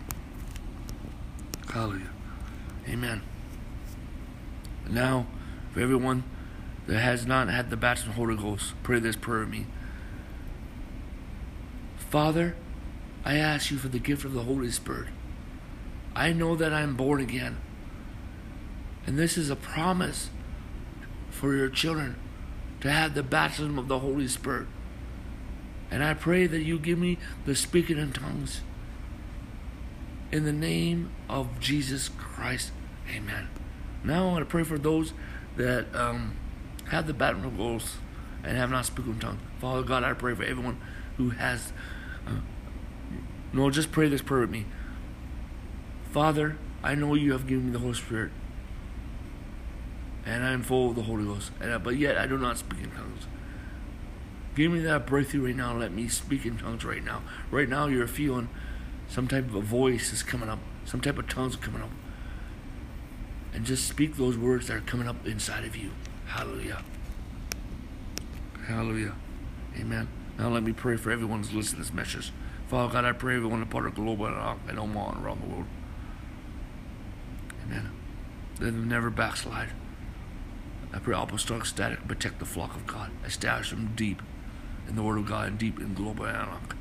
Hallelujah. 1.71 2.09
Amen. 2.87 3.21
Now, 4.89 5.27
for 5.71 5.81
everyone 5.81 6.23
that 6.89 7.01
has 7.01 7.27
not 7.27 7.49
had 7.49 7.69
the 7.69 7.77
baptism 7.77 8.09
of 8.09 8.15
the 8.15 8.19
Holy 8.19 8.35
Ghost, 8.35 8.73
pray 8.81 8.97
this 8.97 9.15
prayer 9.15 9.41
with 9.41 9.49
me. 9.49 9.67
Father, 11.97 12.55
I 13.23 13.35
ask 13.35 13.69
you 13.69 13.77
for 13.77 13.89
the 13.89 13.99
gift 13.99 14.25
of 14.25 14.33
the 14.33 14.41
Holy 14.41 14.71
Spirit. 14.71 15.09
I 16.15 16.33
know 16.33 16.55
that 16.55 16.73
I'm 16.73 16.95
born 16.95 17.21
again. 17.21 17.57
And 19.05 19.19
this 19.19 19.37
is 19.37 19.51
a 19.51 19.55
promise 19.55 20.31
for 21.29 21.53
your 21.53 21.69
children 21.69 22.15
to 22.81 22.89
have 22.89 23.13
the 23.13 23.21
baptism 23.21 23.77
of 23.77 23.87
the 23.87 23.99
Holy 23.99 24.27
Spirit. 24.27 24.65
And 25.91 26.03
I 26.03 26.15
pray 26.15 26.47
that 26.47 26.63
you 26.63 26.79
give 26.79 26.97
me 26.97 27.19
the 27.45 27.55
speaking 27.55 27.99
in 27.99 28.13
tongues. 28.13 28.61
In 30.31 30.43
the 30.43 30.51
name 30.51 31.11
of 31.29 31.59
Jesus 31.59 32.09
Christ. 32.09 32.71
Amen. 33.15 33.47
Now 34.03 34.27
I 34.27 34.31
want 34.31 34.41
to 34.41 34.49
pray 34.49 34.63
for 34.63 34.79
those 34.79 35.13
that 35.55 35.85
um, 35.95 36.35
have 36.89 37.07
the 37.07 37.13
baptism 37.13 37.47
of 37.47 37.57
ghosts 37.57 37.97
and 38.43 38.57
have 38.57 38.69
not 38.69 38.85
spoken 38.85 39.13
in 39.13 39.19
tongues. 39.19 39.41
Father 39.59 39.83
God, 39.83 40.03
I 40.03 40.13
pray 40.13 40.33
for 40.35 40.43
everyone 40.43 40.79
who 41.17 41.29
has. 41.31 41.71
Uh, 42.27 42.41
no, 43.53 43.69
just 43.69 43.91
pray 43.91 44.09
this 44.09 44.21
prayer 44.21 44.41
with 44.41 44.49
me. 44.49 44.65
Father, 46.11 46.57
I 46.83 46.95
know 46.95 47.13
you 47.15 47.31
have 47.33 47.47
given 47.47 47.67
me 47.67 47.71
the 47.71 47.79
Holy 47.79 47.93
Spirit, 47.93 48.31
and 50.25 50.43
I 50.43 50.51
am 50.51 50.63
full 50.63 50.89
of 50.89 50.95
the 50.95 51.03
Holy 51.03 51.25
Ghost, 51.25 51.51
I, 51.61 51.77
but 51.77 51.97
yet 51.97 52.17
I 52.17 52.25
do 52.25 52.37
not 52.37 52.57
speak 52.57 52.83
in 52.83 52.91
tongues. 52.91 53.27
Give 54.55 54.71
me 54.71 54.79
that 54.79 55.05
breakthrough 55.05 55.45
right 55.45 55.55
now. 55.55 55.77
Let 55.77 55.91
me 55.91 56.07
speak 56.07 56.45
in 56.45 56.57
tongues 56.57 56.83
right 56.83 57.03
now. 57.03 57.21
Right 57.51 57.69
now, 57.69 57.87
you're 57.87 58.07
feeling 58.07 58.49
some 59.07 59.27
type 59.27 59.47
of 59.47 59.55
a 59.55 59.61
voice 59.61 60.11
is 60.11 60.23
coming 60.23 60.49
up, 60.49 60.59
some 60.85 61.01
type 61.01 61.17
of 61.17 61.27
tongues 61.27 61.55
are 61.55 61.59
coming 61.59 61.81
up. 61.81 61.91
And 63.53 63.65
just 63.65 63.87
speak 63.87 64.15
those 64.15 64.37
words 64.37 64.67
that 64.67 64.77
are 64.77 64.81
coming 64.81 65.07
up 65.07 65.25
inside 65.25 65.65
of 65.65 65.75
you. 65.75 65.91
Hallelujah. 66.29 66.83
Hallelujah. 68.67 69.15
Amen. 69.79 70.07
Now 70.37 70.49
let 70.49 70.63
me 70.63 70.73
pray 70.73 70.95
for 70.95 71.11
everyone 71.11 71.39
who's 71.39 71.53
listening 71.53 71.83
to 71.83 71.87
this 71.89 71.93
message. 71.93 72.31
Father 72.67 72.93
God, 72.93 73.03
I 73.03 73.13
pray 73.13 73.35
everyone 73.35 73.63
a 73.63 73.65
part 73.65 73.87
of 73.87 73.95
Global 73.95 74.27
uh, 74.27 74.55
and 74.67 74.77
Omaha 74.77 75.23
around 75.23 75.41
the 75.41 75.47
world. 75.47 75.65
Amen. 77.65 77.89
Let 78.59 78.67
them 78.67 78.87
never 78.87 79.09
backslide. 79.09 79.69
I 80.93 80.99
pray 80.99 81.15
apostolic 81.17 81.65
static 81.65 82.07
protect 82.07 82.37
the 82.37 82.45
flock 82.45 82.75
of 82.75 82.85
God. 82.85 83.09
Establish 83.25 83.71
them 83.71 83.93
deep 83.95 84.21
in 84.87 84.95
the 84.95 85.03
Word 85.03 85.17
of 85.17 85.25
God 85.25 85.47
and 85.47 85.57
deep 85.57 85.79
in 85.79 85.95
global 85.95 86.27
Anak. 86.27 86.75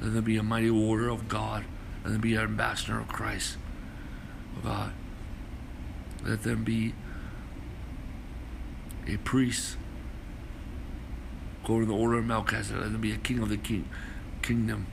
Let 0.00 0.12
them 0.12 0.24
be 0.24 0.36
a 0.36 0.42
mighty 0.42 0.70
warrior 0.70 1.08
of 1.08 1.28
God. 1.28 1.64
Let 2.04 2.12
them 2.12 2.20
be 2.20 2.34
an 2.34 2.42
ambassador 2.42 3.00
of 3.00 3.08
Christ. 3.08 3.56
Oh 4.58 4.60
God. 4.62 4.92
Let 6.22 6.42
them 6.42 6.64
be 6.64 6.94
a 9.08 9.16
priest. 9.18 9.76
according 11.62 11.88
to 11.88 11.94
the 11.94 12.00
order 12.00 12.18
of 12.18 12.24
Melchizedek. 12.24 12.80
Let 12.80 12.92
them 12.92 13.00
be 13.00 13.12
a 13.12 13.16
king 13.16 13.40
of 13.40 13.48
the 13.48 13.56
king, 13.56 13.88
kingdom. 14.40 14.86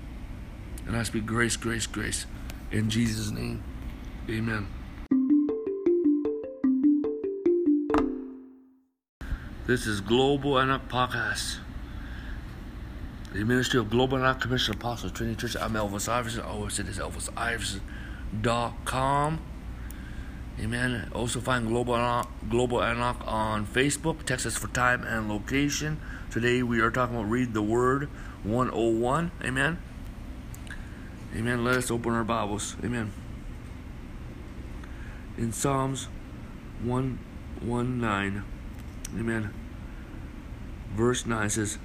And 0.88 0.98
I 0.98 1.04
speak 1.04 1.26
grace, 1.26 1.56
grace, 1.56 1.86
grace. 1.86 2.26
In 2.72 2.90
Jesus' 2.90 3.30
name. 3.30 3.64
Amen. 4.30 4.68
This 9.68 9.86
is 9.86 10.02
Global 10.02 10.60
Enoch 10.62 10.88
Podcast. 10.90 11.58
The 13.34 13.44
Ministry 13.44 13.80
of 13.80 13.90
Global 13.90 14.18
Enoch 14.18 14.42
Commission 14.42 14.74
Apostles 14.76 15.12
Trinity 15.12 15.40
Church. 15.40 15.56
I'm 15.62 15.74
Elvis 15.74 16.10
Iverson. 16.10 16.42
Always 16.42 16.80
it 16.80 16.88
is 16.88 16.98
ElvisIverson.com. 16.98 19.40
Amen. 20.60 21.10
Also 21.14 21.40
find 21.40 21.68
Global 21.68 21.96
Enoch, 21.96 22.28
Global 22.50 22.84
Enoch 22.84 23.18
on 23.26 23.66
Facebook. 23.66 24.24
Text 24.26 24.46
us 24.46 24.56
for 24.56 24.68
time 24.68 25.04
and 25.04 25.28
location. 25.28 26.00
Today 26.30 26.62
we 26.64 26.80
are 26.80 26.92
talking 26.92 27.16
about 27.16 27.30
Read 27.30 27.54
the 27.54 27.64
Word 27.64 28.10
101. 28.44 29.32
Amen. 29.44 29.80
Amen. 31.36 31.64
Let 31.64 31.78
us 31.78 31.90
open 31.90 32.14
our 32.14 32.24
Bibles. 32.24 32.76
Amen 32.84 33.12
in 35.38 35.52
Psalms 35.52 36.08
119. 36.84 38.44
Amen. 39.18 39.54
Verse 40.96 41.26
9 41.26 41.50
says, 41.50 41.78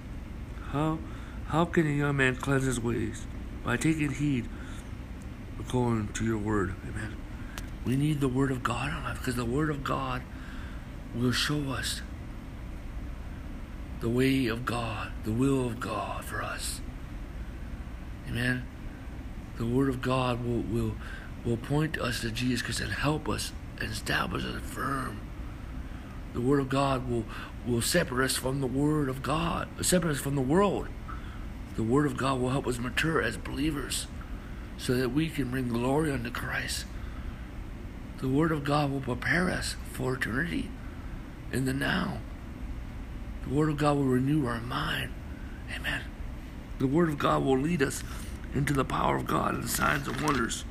How 0.72 0.98
how 1.46 1.64
can 1.64 1.87
a 1.87 1.90
young 1.90 2.16
man 2.16 2.37
cleanse 2.37 2.64
his 2.64 2.80
ways? 2.80 3.26
By 3.64 3.76
taking 3.76 4.12
heed 4.12 4.48
according 5.58 6.08
to 6.14 6.25
your 6.25 6.38
word. 6.38 6.75
Amen. 6.87 7.17
We 7.88 7.97
need 7.97 8.21
the 8.21 8.28
word 8.28 8.50
of 8.50 8.62
God 8.62 8.90
on 8.90 9.04
us 9.04 9.16
because 9.16 9.37
the 9.37 9.47
word 9.47 9.71
of 9.71 9.83
God 9.83 10.21
will 11.14 11.33
show 11.33 11.71
us 11.71 12.02
the 14.00 14.11
way 14.11 14.47
of 14.47 14.66
God, 14.66 15.11
the 15.25 15.33
will 15.33 15.66
of 15.66 15.80
God 15.80 16.23
for 16.23 16.42
us. 16.42 16.83
Amen. 18.28 18.66
The 19.57 19.64
word 19.64 19.88
of 19.88 20.02
God 20.02 20.45
will 20.45 20.61
will 20.61 20.97
will 21.47 21.57
point 21.57 21.99
us 21.99 22.21
to 22.21 22.30
Jesus 22.30 22.61
Christ 22.61 22.80
and 22.80 22.92
help 22.92 23.26
us 23.26 23.52
and 23.80 23.90
establish 23.90 24.45
us 24.45 24.61
firm. 24.61 25.21
The 26.35 26.42
Word 26.42 26.61
of 26.61 26.68
God 26.68 27.09
will, 27.09 27.25
will 27.66 27.80
separate 27.80 28.26
us 28.26 28.37
from 28.37 28.61
the 28.61 28.66
Word 28.66 29.09
of 29.09 29.23
God, 29.23 29.66
separate 29.80 30.16
us 30.16 30.21
from 30.21 30.35
the 30.35 30.42
world. 30.42 30.88
The 31.76 31.83
Word 31.83 32.04
of 32.04 32.18
God 32.18 32.38
will 32.38 32.50
help 32.50 32.66
us 32.66 32.78
mature 32.78 33.23
as 33.23 33.38
believers 33.38 34.09
so 34.76 34.95
that 34.95 35.09
we 35.09 35.30
can 35.30 35.50
bring 35.50 35.68
glory 35.68 36.12
unto 36.12 36.30
Christ. 36.30 36.85
The 38.18 38.28
Word 38.28 38.52
of 38.52 38.64
God 38.64 38.90
will 38.90 39.00
prepare 39.00 39.50
us 39.50 39.76
for 39.92 40.14
eternity 40.14 40.70
in 41.52 41.64
the 41.64 41.72
now. 41.72 42.18
The 43.44 43.54
Word 43.54 43.68
of 43.68 43.78
God 43.78 43.96
will 43.96 44.04
renew 44.04 44.46
our 44.46 44.60
mind. 44.60 45.12
Amen. 45.75 46.02
The 46.78 46.87
Word 46.87 47.08
of 47.08 47.18
God 47.18 47.44
will 47.44 47.58
lead 47.58 47.82
us 47.82 48.02
into 48.54 48.72
the 48.72 48.84
power 48.84 49.16
of 49.16 49.26
God 49.26 49.54
and 49.54 49.68
signs 49.68 50.08
and 50.08 50.20
wonders. 50.20 50.64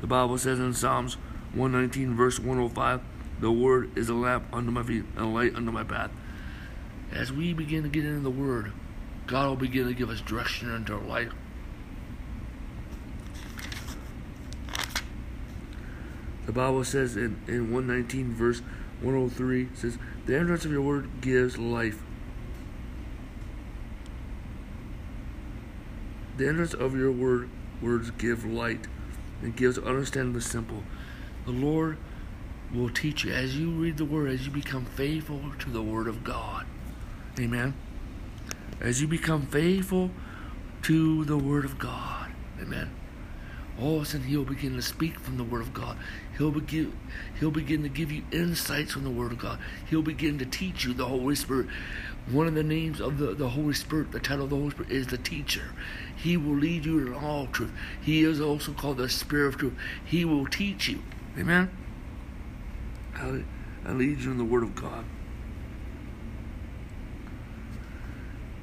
The 0.00 0.06
Bible 0.06 0.38
says 0.38 0.58
in 0.58 0.74
Psalms 0.74 1.14
119, 1.54 2.16
verse 2.16 2.38
105, 2.38 3.02
the 3.42 3.50
word 3.50 3.90
is 3.98 4.08
a 4.08 4.14
lamp 4.14 4.44
under 4.52 4.70
my 4.70 4.84
feet 4.84 5.04
and 5.16 5.26
a 5.26 5.28
light 5.28 5.56
under 5.56 5.72
my 5.72 5.82
path. 5.82 6.12
As 7.10 7.32
we 7.32 7.52
begin 7.52 7.82
to 7.82 7.88
get 7.88 8.04
into 8.04 8.20
the 8.20 8.30
word, 8.30 8.72
God 9.26 9.48
will 9.48 9.56
begin 9.56 9.88
to 9.88 9.94
give 9.94 10.10
us 10.10 10.20
direction 10.20 10.72
into 10.72 10.94
our 10.94 11.00
life. 11.00 11.32
The 16.52 16.60
Bible 16.60 16.84
says 16.84 17.16
in, 17.16 17.40
in 17.48 17.72
119, 17.72 18.34
verse 18.34 18.60
103, 19.00 19.70
says, 19.74 19.96
The 20.26 20.36
entrance 20.36 20.66
of 20.66 20.70
your 20.70 20.82
word 20.82 21.08
gives 21.22 21.56
life. 21.56 22.02
The 26.36 26.46
entrance 26.46 26.74
of 26.74 26.94
your 26.94 27.10
word 27.10 27.48
words 27.80 28.10
give 28.10 28.44
light 28.44 28.86
and 29.40 29.56
gives 29.56 29.78
understanding 29.78 30.34
the 30.34 30.42
simple. 30.42 30.82
The 31.46 31.52
Lord 31.52 31.96
will 32.70 32.90
teach 32.90 33.24
you 33.24 33.32
as 33.32 33.56
you 33.56 33.70
read 33.70 33.96
the 33.96 34.04
Word, 34.04 34.28
as 34.28 34.44
you 34.44 34.52
become 34.52 34.84
faithful 34.84 35.40
to 35.58 35.70
the 35.70 35.82
Word 35.82 36.06
of 36.06 36.22
God. 36.22 36.66
Amen. 37.40 37.72
As 38.78 39.00
you 39.00 39.08
become 39.08 39.46
faithful 39.46 40.10
to 40.82 41.24
the 41.24 41.38
Word 41.38 41.64
of 41.64 41.78
God. 41.78 42.30
Amen. 42.60 42.90
All 43.80 43.96
of 43.96 44.02
a 44.02 44.06
sudden 44.06 44.26
he'll 44.26 44.44
begin 44.44 44.74
to 44.76 44.82
speak 44.82 45.18
from 45.18 45.36
the 45.36 45.44
Word 45.44 45.62
of 45.62 45.72
God. 45.72 45.96
He'll 46.36 46.50
begin 46.50 46.92
he'll 47.38 47.50
begin 47.50 47.82
to 47.82 47.88
give 47.88 48.12
you 48.12 48.22
insights 48.30 48.92
from 48.92 49.04
the 49.04 49.10
Word 49.10 49.32
of 49.32 49.38
God. 49.38 49.58
He'll 49.88 50.02
begin 50.02 50.38
to 50.38 50.46
teach 50.46 50.84
you 50.84 50.92
the 50.92 51.06
Holy 51.06 51.34
Spirit. 51.34 51.68
One 52.30 52.46
of 52.46 52.54
the 52.54 52.62
names 52.62 53.00
of 53.00 53.18
the, 53.18 53.34
the 53.34 53.48
Holy 53.48 53.74
Spirit, 53.74 54.12
the 54.12 54.20
title 54.20 54.44
of 54.44 54.50
the 54.50 54.56
Holy 54.56 54.70
Spirit 54.70 54.92
is 54.92 55.08
the 55.08 55.18
teacher. 55.18 55.72
He 56.14 56.36
will 56.36 56.56
lead 56.56 56.84
you 56.84 56.98
in 57.06 57.14
all 57.14 57.46
truth. 57.48 57.72
He 58.00 58.22
is 58.22 58.40
also 58.40 58.72
called 58.72 58.98
the 58.98 59.08
Spirit 59.08 59.48
of 59.48 59.56
truth. 59.56 59.74
He 60.04 60.24
will 60.24 60.46
teach 60.46 60.88
you. 60.88 61.02
Amen. 61.36 61.70
I 63.16 63.92
lead 63.92 64.20
you 64.20 64.30
in 64.30 64.38
the 64.38 64.44
Word 64.44 64.62
of 64.62 64.74
God. 64.74 65.04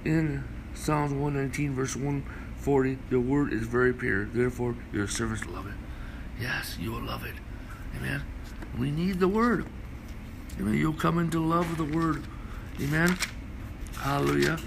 In 0.06 0.46
Psalms 0.74 1.12
119, 1.12 1.74
verse 1.74 1.96
140, 2.60 2.98
the 3.10 3.22
Word 3.22 3.54
is 3.54 3.66
very 3.68 3.94
pure. 3.94 4.26
Therefore, 4.26 4.76
your 4.92 5.08
servants 5.08 5.46
love 5.46 5.66
it. 5.66 5.74
Yes, 6.42 6.78
you 6.78 6.92
will 6.92 7.02
love 7.02 7.24
it. 7.24 7.36
Amen. 7.96 8.22
We 8.78 8.92
need 8.92 9.22
the 9.22 9.30
Word. 9.30 9.66
Amen. 10.60 10.74
You'll 10.74 10.92
come 10.92 11.18
into 11.20 11.40
love 11.40 11.70
with 11.70 11.90
the 11.90 11.98
Word. 11.98 12.26
Amen. 12.82 13.18
Hallelujah. 14.00 14.60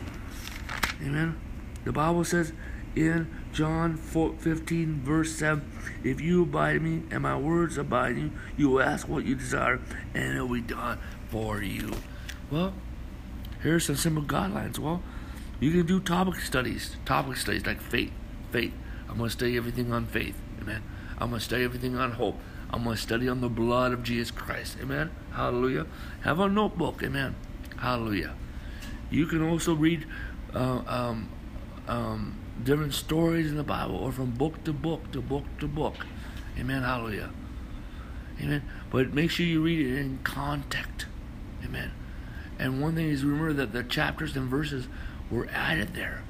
Amen. 1.02 1.38
The 1.84 1.92
Bible 1.92 2.24
says 2.24 2.54
in 2.96 3.28
John 3.52 3.98
4, 3.98 4.36
15, 4.38 5.02
verse 5.02 5.32
7 5.36 5.62
If 6.02 6.18
you 6.18 6.44
abide 6.44 6.76
in 6.76 6.84
me 6.84 7.02
and 7.10 7.22
my 7.22 7.36
words 7.36 7.76
abide 7.76 8.12
in 8.12 8.18
you, 8.18 8.30
you 8.56 8.70
will 8.70 8.82
ask 8.82 9.06
what 9.06 9.26
you 9.26 9.34
desire, 9.34 9.80
and 10.14 10.38
it 10.38 10.40
will 10.40 10.54
be 10.54 10.62
done 10.62 10.98
for 11.28 11.62
you. 11.62 11.92
Well, 12.50 12.72
here's 13.62 13.84
some 13.84 13.96
simple 13.96 14.22
guidelines. 14.22 14.78
Well, 14.78 15.02
you 15.62 15.70
can 15.70 15.86
do 15.86 16.00
topic 16.00 16.40
studies, 16.40 16.96
topic 17.04 17.36
studies 17.36 17.64
like 17.64 17.80
faith. 17.80 18.10
Faith. 18.50 18.72
I'm 19.08 19.16
going 19.16 19.28
to 19.28 19.32
study 19.32 19.56
everything 19.56 19.92
on 19.92 20.06
faith. 20.06 20.34
Amen. 20.60 20.82
I'm 21.18 21.28
going 21.28 21.38
to 21.38 21.44
study 21.44 21.62
everything 21.62 21.96
on 21.96 22.10
hope. 22.10 22.36
I'm 22.68 22.82
going 22.82 22.96
to 22.96 23.02
study 23.02 23.28
on 23.28 23.40
the 23.40 23.48
blood 23.48 23.92
of 23.92 24.02
Jesus 24.02 24.32
Christ. 24.32 24.78
Amen. 24.82 25.12
Hallelujah. 25.30 25.86
Have 26.22 26.40
a 26.40 26.48
notebook. 26.48 27.04
Amen. 27.04 27.36
Hallelujah. 27.76 28.34
You 29.08 29.26
can 29.26 29.40
also 29.40 29.74
read 29.74 30.04
uh, 30.52 30.82
um, 30.84 31.28
um, 31.86 32.40
different 32.64 32.92
stories 32.92 33.48
in 33.48 33.56
the 33.56 33.62
Bible 33.62 33.94
or 33.94 34.10
from 34.10 34.32
book 34.32 34.64
to 34.64 34.72
book 34.72 35.12
to 35.12 35.22
book 35.22 35.44
to 35.60 35.68
book. 35.68 35.94
Amen. 36.58 36.82
Hallelujah. 36.82 37.30
Amen. 38.40 38.64
But 38.90 39.14
make 39.14 39.30
sure 39.30 39.46
you 39.46 39.62
read 39.62 39.86
it 39.86 39.96
in 39.96 40.18
context. 40.24 41.06
Amen. 41.64 41.92
And 42.58 42.82
one 42.82 42.96
thing 42.96 43.08
is 43.08 43.24
remember 43.24 43.52
that 43.52 43.72
the 43.72 43.84
chapters 43.84 44.36
and 44.36 44.48
verses 44.48 44.88
were 45.30 45.48
added 45.52 45.94
there. 45.94 46.22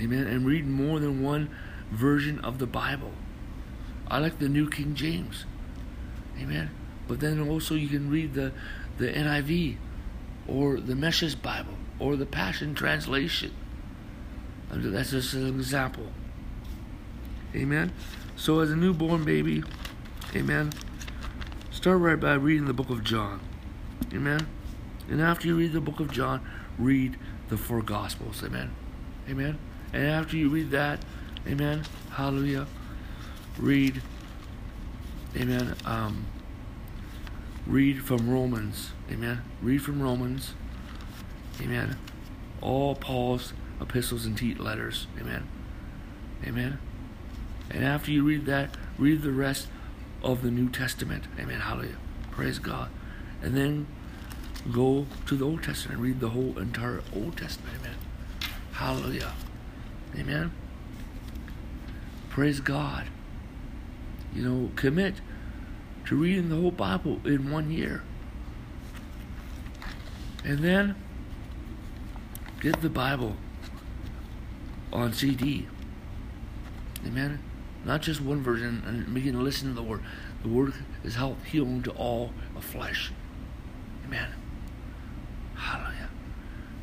Amen. 0.00 0.26
And 0.26 0.46
read 0.46 0.66
more 0.66 0.98
than 0.98 1.22
one 1.22 1.50
version 1.90 2.38
of 2.40 2.58
the 2.58 2.66
Bible. 2.66 3.12
I 4.08 4.18
like 4.18 4.38
the 4.38 4.48
New 4.48 4.68
King 4.68 4.94
James. 4.94 5.44
Amen. 6.38 6.70
But 7.06 7.20
then 7.20 7.48
also 7.48 7.74
you 7.74 7.88
can 7.88 8.10
read 8.10 8.34
the, 8.34 8.52
the 8.98 9.08
NIV 9.08 9.76
or 10.46 10.80
the 10.80 10.94
Message 10.94 11.40
Bible 11.40 11.74
or 11.98 12.16
the 12.16 12.26
Passion 12.26 12.74
Translation. 12.74 13.52
That's 14.70 15.10
just 15.10 15.34
an 15.34 15.48
example. 15.48 16.06
Amen. 17.54 17.92
So, 18.36 18.60
as 18.60 18.70
a 18.70 18.76
newborn 18.76 19.24
baby, 19.24 19.62
amen, 20.34 20.72
start 21.70 21.98
right 21.98 22.18
by 22.18 22.34
reading 22.34 22.64
the 22.64 22.72
book 22.72 22.88
of 22.88 23.04
John. 23.04 23.40
Amen. 24.12 24.46
And 25.12 25.20
after 25.20 25.46
you 25.46 25.56
read 25.56 25.72
the 25.72 25.80
book 25.82 26.00
of 26.00 26.10
John, 26.10 26.40
read 26.78 27.18
the 27.50 27.58
four 27.58 27.82
Gospels. 27.82 28.42
Amen. 28.42 28.74
Amen. 29.28 29.58
And 29.92 30.06
after 30.06 30.38
you 30.38 30.48
read 30.48 30.70
that, 30.70 31.04
amen, 31.46 31.84
hallelujah, 32.12 32.66
read, 33.58 34.00
amen, 35.36 35.76
um, 35.84 36.24
read 37.66 38.02
from 38.02 38.30
Romans. 38.30 38.92
Amen. 39.10 39.42
Read 39.60 39.82
from 39.82 40.00
Romans. 40.00 40.54
Amen. 41.60 41.98
All 42.62 42.94
Paul's 42.94 43.52
epistles 43.82 44.24
and 44.24 44.58
letters. 44.58 45.08
Amen. 45.20 45.46
Amen. 46.42 46.78
And 47.68 47.84
after 47.84 48.10
you 48.10 48.24
read 48.24 48.46
that, 48.46 48.78
read 48.96 49.20
the 49.20 49.30
rest 49.30 49.68
of 50.22 50.40
the 50.40 50.50
New 50.50 50.70
Testament. 50.70 51.24
Amen. 51.38 51.60
Hallelujah. 51.60 51.98
Praise 52.30 52.58
God. 52.58 52.88
And 53.42 53.54
then 53.54 53.86
go 54.70 55.06
to 55.26 55.36
the 55.36 55.44
Old 55.44 55.62
Testament 55.62 55.98
and 55.98 56.06
read 56.06 56.20
the 56.20 56.30
whole 56.30 56.58
entire 56.58 57.02
Old 57.14 57.36
Testament. 57.36 57.76
Amen. 57.80 57.96
Hallelujah. 58.72 59.32
Amen. 60.16 60.52
Praise 62.30 62.60
God. 62.60 63.06
You 64.34 64.42
know, 64.42 64.70
commit 64.76 65.16
to 66.06 66.16
reading 66.16 66.48
the 66.48 66.56
whole 66.56 66.70
Bible 66.70 67.20
in 67.24 67.50
one 67.50 67.70
year. 67.70 68.02
And 70.44 70.60
then 70.60 70.96
Get 72.62 72.80
the 72.80 72.88
Bible 72.88 73.34
on 74.92 75.12
CD. 75.12 75.66
Amen. 77.04 77.40
Not 77.84 78.02
just 78.02 78.20
one 78.20 78.40
version, 78.40 78.84
and 78.86 79.12
begin 79.12 79.32
to 79.32 79.40
listen 79.40 79.66
to 79.70 79.74
the 79.74 79.82
Word. 79.82 80.04
The 80.44 80.48
Word 80.48 80.74
is 81.02 81.16
help 81.16 81.44
healing 81.44 81.82
to 81.82 81.90
all 81.90 82.30
of 82.54 82.62
flesh. 82.62 83.10
Amen. 84.06 84.28
Hallelujah. 85.62 86.08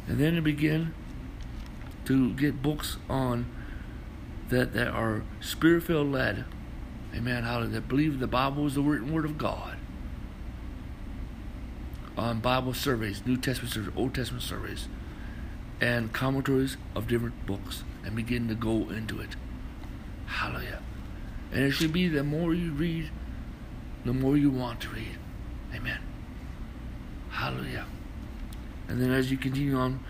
And 0.08 0.20
then 0.20 0.36
to 0.36 0.42
begin 0.42 0.94
to 2.06 2.34
get 2.34 2.62
books 2.62 2.98
on 3.10 3.46
that 4.48 4.74
that 4.74 4.88
are 4.88 5.24
spirit 5.42 5.84
filled 5.84 6.12
led. 6.12 6.46
Amen. 7.14 7.44
Hallelujah. 7.44 7.74
That 7.74 7.88
believe 7.88 8.20
the 8.20 8.28
Bible 8.28 8.66
is 8.68 8.76
the 8.76 8.82
written 8.82 9.14
word 9.14 9.26
of 9.26 9.38
God. 9.38 9.78
On 12.18 12.40
Bible 12.40 12.74
surveys, 12.74 13.22
New 13.26 13.38
Testament 13.38 13.74
surveys, 13.74 13.94
Old 13.96 14.16
Testament 14.16 14.44
surveys 14.44 14.88
and 15.82 16.12
commentaries 16.12 16.78
of 16.96 17.08
different 17.08 17.46
books 17.46 17.84
and 18.04 18.16
begin 18.16 18.48
to 18.48 18.56
go 18.56 18.90
into 18.90 19.20
it. 19.20 19.36
Hallelujah. 20.26 20.82
And 21.52 21.64
it 21.64 21.72
should 21.72 21.94
be 21.94 22.08
the 22.08 22.24
more 22.24 22.54
you 22.54 22.72
read, 22.72 23.10
the 24.06 24.14
more 24.14 24.38
you 24.38 24.50
want 24.50 24.82
to 24.82 24.90
read. 24.90 25.18
Amen. 25.74 26.00
Hallelujah. 27.30 27.86
And 28.90 29.02
then 29.02 29.12
as 29.12 29.32
you 29.32 29.38
continue 29.38 29.78
on, 29.78 30.04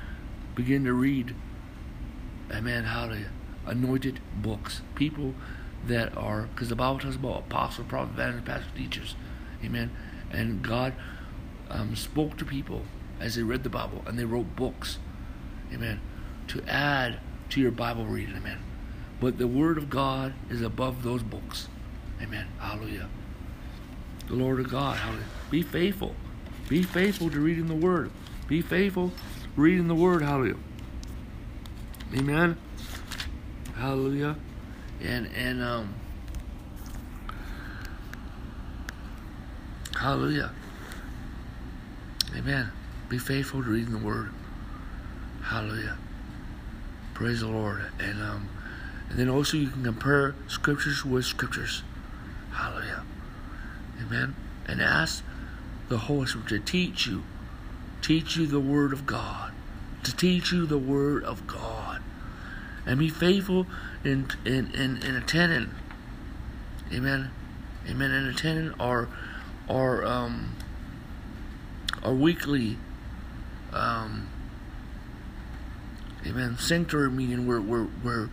begin 0.55 0.83
to 0.85 0.93
read, 0.93 1.35
amen, 2.51 2.85
hallelujah, 2.85 3.29
anointed 3.67 4.19
books. 4.35 4.81
People 4.95 5.35
that 5.85 6.17
are, 6.17 6.43
because 6.53 6.69
the 6.69 6.75
Bible 6.75 6.99
talks 6.99 7.15
about 7.15 7.39
apostle, 7.39 7.83
prophet, 7.83 8.13
evangelist, 8.13 8.45
pastor, 8.45 8.75
teachers. 8.75 9.15
Amen. 9.63 9.91
And 10.31 10.63
God 10.63 10.93
um, 11.69 11.95
spoke 11.95 12.37
to 12.37 12.45
people 12.45 12.81
as 13.19 13.35
they 13.35 13.43
read 13.43 13.63
the 13.63 13.69
Bible 13.69 14.01
and 14.07 14.17
they 14.17 14.25
wrote 14.25 14.55
books 14.55 14.97
amen, 15.73 15.99
to 16.47 16.63
add 16.67 17.19
to 17.49 17.61
your 17.61 17.71
Bible 17.71 18.05
reading, 18.05 18.35
amen. 18.35 18.59
But 19.19 19.37
the 19.37 19.47
Word 19.47 19.77
of 19.77 19.89
God 19.89 20.33
is 20.49 20.61
above 20.61 21.03
those 21.03 21.23
books, 21.23 21.67
amen. 22.21 22.47
Hallelujah. 22.59 23.09
The 24.27 24.35
Lord 24.35 24.59
of 24.59 24.69
God, 24.69 24.97
hallelujah. 24.97 25.25
Be 25.49 25.61
faithful. 25.61 26.15
Be 26.67 26.83
faithful 26.83 27.29
to 27.31 27.39
reading 27.39 27.67
the 27.67 27.75
Word. 27.75 28.11
Be 28.49 28.61
faithful 28.61 29.13
reading 29.55 29.87
the 29.87 29.95
Word, 29.95 30.21
hallelujah. 30.21 30.57
Amen. 32.13 32.57
Hallelujah. 33.75 34.35
And 35.01 35.27
and 35.35 35.61
um 35.61 35.93
Hallelujah. 39.99 40.51
Amen. 42.35 42.71
Be 43.09 43.17
faithful 43.17 43.63
to 43.63 43.69
reading 43.69 43.91
the 43.91 44.05
Word. 44.05 44.31
Hallelujah. 45.43 45.97
Praise 47.13 47.41
the 47.41 47.47
Lord. 47.47 47.83
And 47.99 48.21
um, 48.21 48.49
and 49.09 49.19
then 49.19 49.29
also 49.29 49.57
you 49.57 49.67
can 49.67 49.83
compare 49.83 50.35
scriptures 50.47 51.03
with 51.03 51.25
scriptures. 51.25 51.83
Hallelujah. 52.53 53.03
Amen. 54.01 54.35
And 54.67 54.81
ask 54.81 55.23
the 55.89 55.97
Holy 55.97 56.27
Spirit 56.27 56.47
to 56.49 56.59
teach 56.59 57.07
you, 57.07 57.23
teach 58.01 58.35
you 58.35 58.45
the 58.47 58.59
Word 58.59 58.93
of 58.93 59.05
God, 59.05 59.51
to 60.03 60.15
teach 60.15 60.51
you 60.51 60.65
the 60.65 60.77
Word 60.77 61.23
of 61.23 61.47
God, 61.47 62.01
and 62.85 62.99
be 62.99 63.09
faithful 63.09 63.67
in 64.03 64.27
in 64.45 64.71
in, 64.73 64.97
in 65.03 65.15
attending. 65.15 65.71
Amen. 66.91 67.31
Amen. 67.87 68.11
In 68.11 68.27
attending 68.27 68.73
our 68.79 69.07
our 69.69 70.03
um 70.05 70.55
our 72.03 72.13
weekly 72.13 72.77
um 73.73 74.29
Amen. 76.25 76.57
Sanctuary 76.57 77.09
meeting 77.09 77.47
where 77.47 77.61
where 77.61 77.83
where 77.83 78.29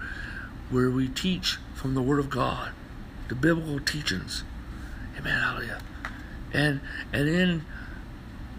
where 0.71 0.91
we 0.91 1.09
teach 1.09 1.59
from 1.75 1.95
the 1.95 2.03
Word 2.03 2.19
of 2.19 2.29
God, 2.29 2.73
the 3.29 3.35
biblical 3.35 3.79
teachings. 3.79 4.43
Amen. 5.19 5.41
Hallelujah. 5.41 5.79
And 6.53 6.81
and 7.13 7.29
in 7.29 7.65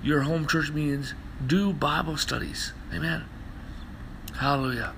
your 0.03 0.21
home 0.21 0.47
church 0.47 0.71
meetings, 0.71 1.13
do 1.45 1.73
Bible 1.73 2.17
studies. 2.17 2.73
Amen. 2.93 3.25
Hallelujah. 4.37 4.93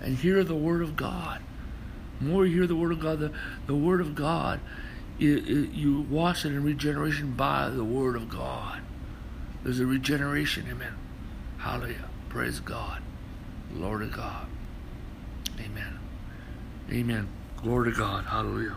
and 0.00 0.16
hear 0.16 0.44
the 0.44 0.54
Word 0.54 0.82
of 0.82 0.96
God. 0.96 1.40
The 2.20 2.26
more 2.26 2.46
you 2.46 2.56
hear 2.58 2.66
the 2.66 2.76
Word 2.76 2.92
of 2.92 3.00
God, 3.00 3.18
the, 3.20 3.32
the 3.66 3.74
Word 3.74 4.00
of 4.00 4.14
God, 4.14 4.60
it, 5.18 5.48
it, 5.48 5.70
you 5.72 6.02
wash 6.02 6.44
it 6.44 6.48
in 6.48 6.62
regeneration 6.62 7.32
by 7.32 7.68
the 7.68 7.84
Word 7.84 8.16
of 8.16 8.28
God. 8.28 8.80
There's 9.64 9.80
a 9.80 9.86
regeneration, 9.86 10.66
amen. 10.70 10.94
Hallelujah. 11.58 12.08
Praise 12.28 12.60
God. 12.60 13.02
Lord 13.74 14.02
of 14.02 14.12
God. 14.12 14.46
Amen. 15.58 15.98
Amen. 16.90 17.28
Glory 17.56 17.92
to 17.92 17.98
God. 17.98 18.24
Hallelujah. 18.26 18.76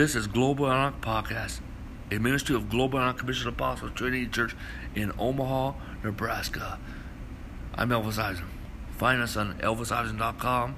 This 0.00 0.16
is 0.16 0.26
Global 0.26 0.64
Enoch 0.64 0.98
Podcast, 1.02 1.60
a 2.10 2.16
ministry 2.16 2.56
of 2.56 2.70
Global 2.70 2.98
Enoch 2.98 3.18
Commission 3.18 3.48
Apostles 3.48 3.92
Trinity 3.94 4.26
Church 4.26 4.56
in 4.94 5.12
Omaha, 5.18 5.74
Nebraska. 6.02 6.78
I'm 7.74 7.90
Elvis 7.90 8.16
Iverson. 8.16 8.48
Find 8.96 9.20
us 9.20 9.36
on 9.36 9.58
elvisiverson.com 9.58 10.74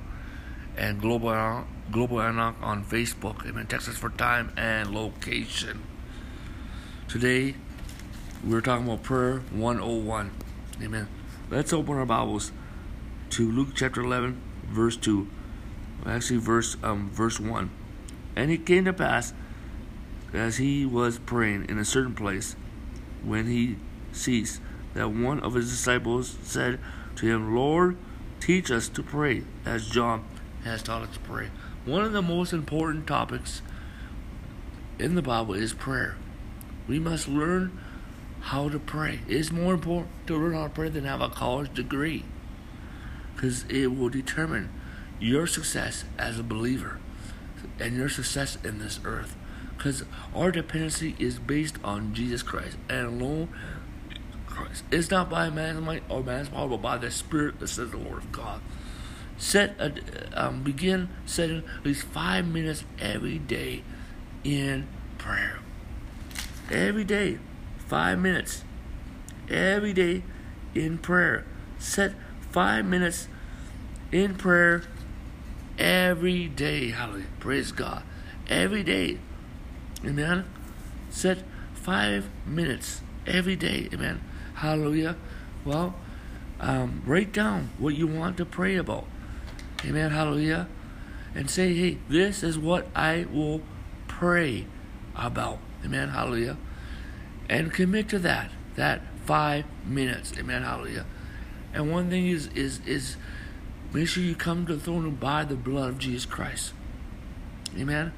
and 0.76 1.00
Global 1.00 1.30
Enoch, 1.30 1.66
Global 1.92 2.20
Enoch 2.20 2.56
on 2.60 2.84
Facebook. 2.84 3.46
Amen. 3.48 3.68
Text 3.68 3.88
us 3.88 3.96
for 3.96 4.10
time 4.10 4.52
and 4.56 4.92
location. 4.92 5.84
Today, 7.06 7.54
we're 8.44 8.60
talking 8.60 8.86
about 8.86 9.04
prayer 9.04 9.44
101. 9.52 10.32
Amen. 10.82 11.06
Let's 11.48 11.72
open 11.72 11.94
our 11.94 12.06
Bibles 12.06 12.50
to 13.30 13.48
Luke 13.48 13.68
chapter 13.76 14.02
11, 14.02 14.42
verse 14.66 14.96
2. 14.96 15.28
Actually, 16.06 16.40
verse 16.40 16.76
um, 16.82 17.08
verse 17.10 17.38
1. 17.38 17.70
And 18.34 18.50
it 18.50 18.66
came 18.66 18.84
to 18.84 18.92
pass, 18.92 19.32
as 20.32 20.56
he 20.56 20.86
was 20.86 21.18
praying 21.18 21.66
in 21.68 21.78
a 21.78 21.84
certain 21.84 22.14
place, 22.14 22.56
when 23.22 23.46
he 23.46 23.76
ceased, 24.12 24.60
that 24.94 25.10
one 25.10 25.40
of 25.40 25.54
his 25.54 25.70
disciples 25.70 26.36
said 26.42 26.78
to 27.16 27.26
him, 27.26 27.54
Lord, 27.54 27.96
teach 28.40 28.70
us 28.70 28.88
to 28.90 29.02
pray, 29.02 29.44
as 29.64 29.88
John 29.88 30.24
has 30.64 30.82
taught 30.82 31.02
us 31.02 31.14
to 31.14 31.20
pray. 31.20 31.48
One 31.84 32.04
of 32.04 32.12
the 32.12 32.22
most 32.22 32.52
important 32.52 33.06
topics 33.06 33.62
in 34.98 35.14
the 35.14 35.22
Bible 35.22 35.54
is 35.54 35.72
prayer. 35.72 36.16
We 36.88 36.98
must 36.98 37.28
learn 37.28 37.78
how 38.40 38.68
to 38.68 38.78
pray. 38.78 39.20
It's 39.28 39.52
more 39.52 39.74
important 39.74 40.08
to 40.26 40.36
learn 40.36 40.54
how 40.54 40.64
to 40.64 40.70
pray 40.70 40.88
than 40.88 41.04
have 41.04 41.20
a 41.20 41.28
college 41.28 41.74
degree 41.74 42.24
because 43.34 43.64
it 43.68 43.88
will 43.96 44.08
determine 44.08 44.68
your 45.20 45.46
success 45.46 46.04
as 46.18 46.38
a 46.38 46.42
believer 46.42 46.98
and 47.78 47.96
your 47.96 48.08
success 48.08 48.58
in 48.64 48.78
this 48.78 49.00
earth. 49.04 49.36
Because 49.76 50.04
our 50.34 50.52
dependency 50.52 51.16
is 51.18 51.38
based 51.38 51.76
on 51.82 52.14
Jesus 52.14 52.42
Christ 52.42 52.76
and 52.88 53.06
alone 53.06 53.48
Christ. 54.46 54.84
It's 54.90 55.10
not 55.10 55.28
by 55.28 55.50
man's 55.50 55.80
might 55.80 56.02
or 56.08 56.22
man's 56.22 56.50
power, 56.50 56.68
but 56.68 56.82
by 56.82 56.98
the 56.98 57.10
Spirit 57.10 57.58
that 57.60 57.68
says 57.68 57.90
the 57.90 57.96
Lord 57.96 58.18
of 58.18 58.32
God. 58.32 58.60
Set 59.38 59.74
a, 59.80 59.92
um, 60.34 60.62
begin 60.62 61.08
setting 61.26 61.64
at 61.78 61.84
least 61.84 62.04
five 62.04 62.46
minutes 62.46 62.84
every 63.00 63.38
day 63.38 63.82
in 64.44 64.86
prayer. 65.18 65.58
Every 66.70 67.04
day, 67.04 67.38
five 67.88 68.18
minutes. 68.18 68.62
Every 69.50 69.92
day 69.92 70.22
in 70.74 70.98
prayer. 70.98 71.44
Set 71.78 72.14
five 72.52 72.84
minutes 72.84 73.26
in 74.12 74.36
prayer 74.36 74.84
every 75.82 76.46
day. 76.46 76.90
Hallelujah. 76.90 77.26
Praise 77.40 77.72
God. 77.72 78.04
Every 78.48 78.84
day. 78.84 79.18
Amen. 80.04 80.44
Set 81.10 81.42
five 81.74 82.28
minutes 82.46 83.02
every 83.26 83.56
day. 83.56 83.88
Amen. 83.92 84.22
Hallelujah. 84.54 85.16
Well, 85.64 85.94
um, 86.60 87.02
write 87.04 87.32
down 87.32 87.70
what 87.78 87.96
you 87.96 88.06
want 88.06 88.36
to 88.36 88.44
pray 88.44 88.76
about. 88.76 89.06
Amen. 89.84 90.12
Hallelujah. 90.12 90.68
And 91.34 91.50
say, 91.50 91.74
hey, 91.74 91.98
this 92.08 92.44
is 92.44 92.58
what 92.58 92.86
I 92.94 93.26
will 93.32 93.62
pray 94.06 94.66
about. 95.16 95.58
Amen. 95.84 96.10
Hallelujah. 96.10 96.56
And 97.48 97.72
commit 97.72 98.08
to 98.10 98.20
that. 98.20 98.52
That 98.76 99.02
five 99.26 99.64
minutes. 99.84 100.32
Amen. 100.38 100.62
Hallelujah. 100.62 101.06
And 101.74 101.90
one 101.90 102.08
thing 102.08 102.26
is 102.26 102.48
is 102.48 102.80
is 102.86 103.16
make 103.92 104.08
sure 104.08 104.22
you 104.22 104.34
come 104.34 104.66
to 104.66 104.76
the 104.76 104.80
throne 104.80 105.04
room 105.04 105.16
by 105.16 105.44
the 105.44 105.54
blood 105.54 105.90
of 105.90 105.98
Jesus 105.98 106.26
Christ. 106.26 106.72
Amen. 107.78 108.12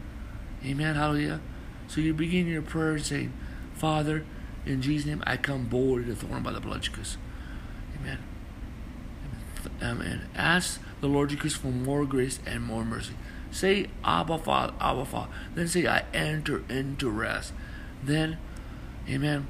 Amen. 0.64 0.94
Hallelujah. 0.94 1.40
So 1.88 2.00
you 2.00 2.14
begin 2.14 2.46
your 2.46 2.62
prayer 2.62 2.98
saying, 2.98 3.32
Father, 3.74 4.24
in 4.66 4.80
Jesus' 4.80 5.06
name, 5.06 5.22
I 5.26 5.36
come 5.36 5.66
boldly 5.66 6.04
to 6.04 6.14
the 6.14 6.16
throne 6.16 6.42
by 6.42 6.52
the 6.52 6.60
blood 6.60 6.76
of 6.76 6.82
Jesus. 6.82 7.16
Amen. 8.00 8.18
Amen. 9.82 10.28
Ask 10.34 10.80
the 11.00 11.06
Lord 11.06 11.30
Jesus 11.30 11.54
for 11.54 11.68
more 11.68 12.04
grace 12.04 12.38
and 12.46 12.62
more 12.62 12.84
mercy. 12.84 13.14
Say, 13.50 13.88
Abba 14.04 14.38
Father, 14.38 14.74
Abba 14.80 15.04
Father. 15.04 15.30
Then 15.54 15.68
say, 15.68 15.86
I 15.86 16.04
enter 16.12 16.64
into 16.68 17.08
rest. 17.10 17.52
Then, 18.02 18.38
Amen. 19.08 19.46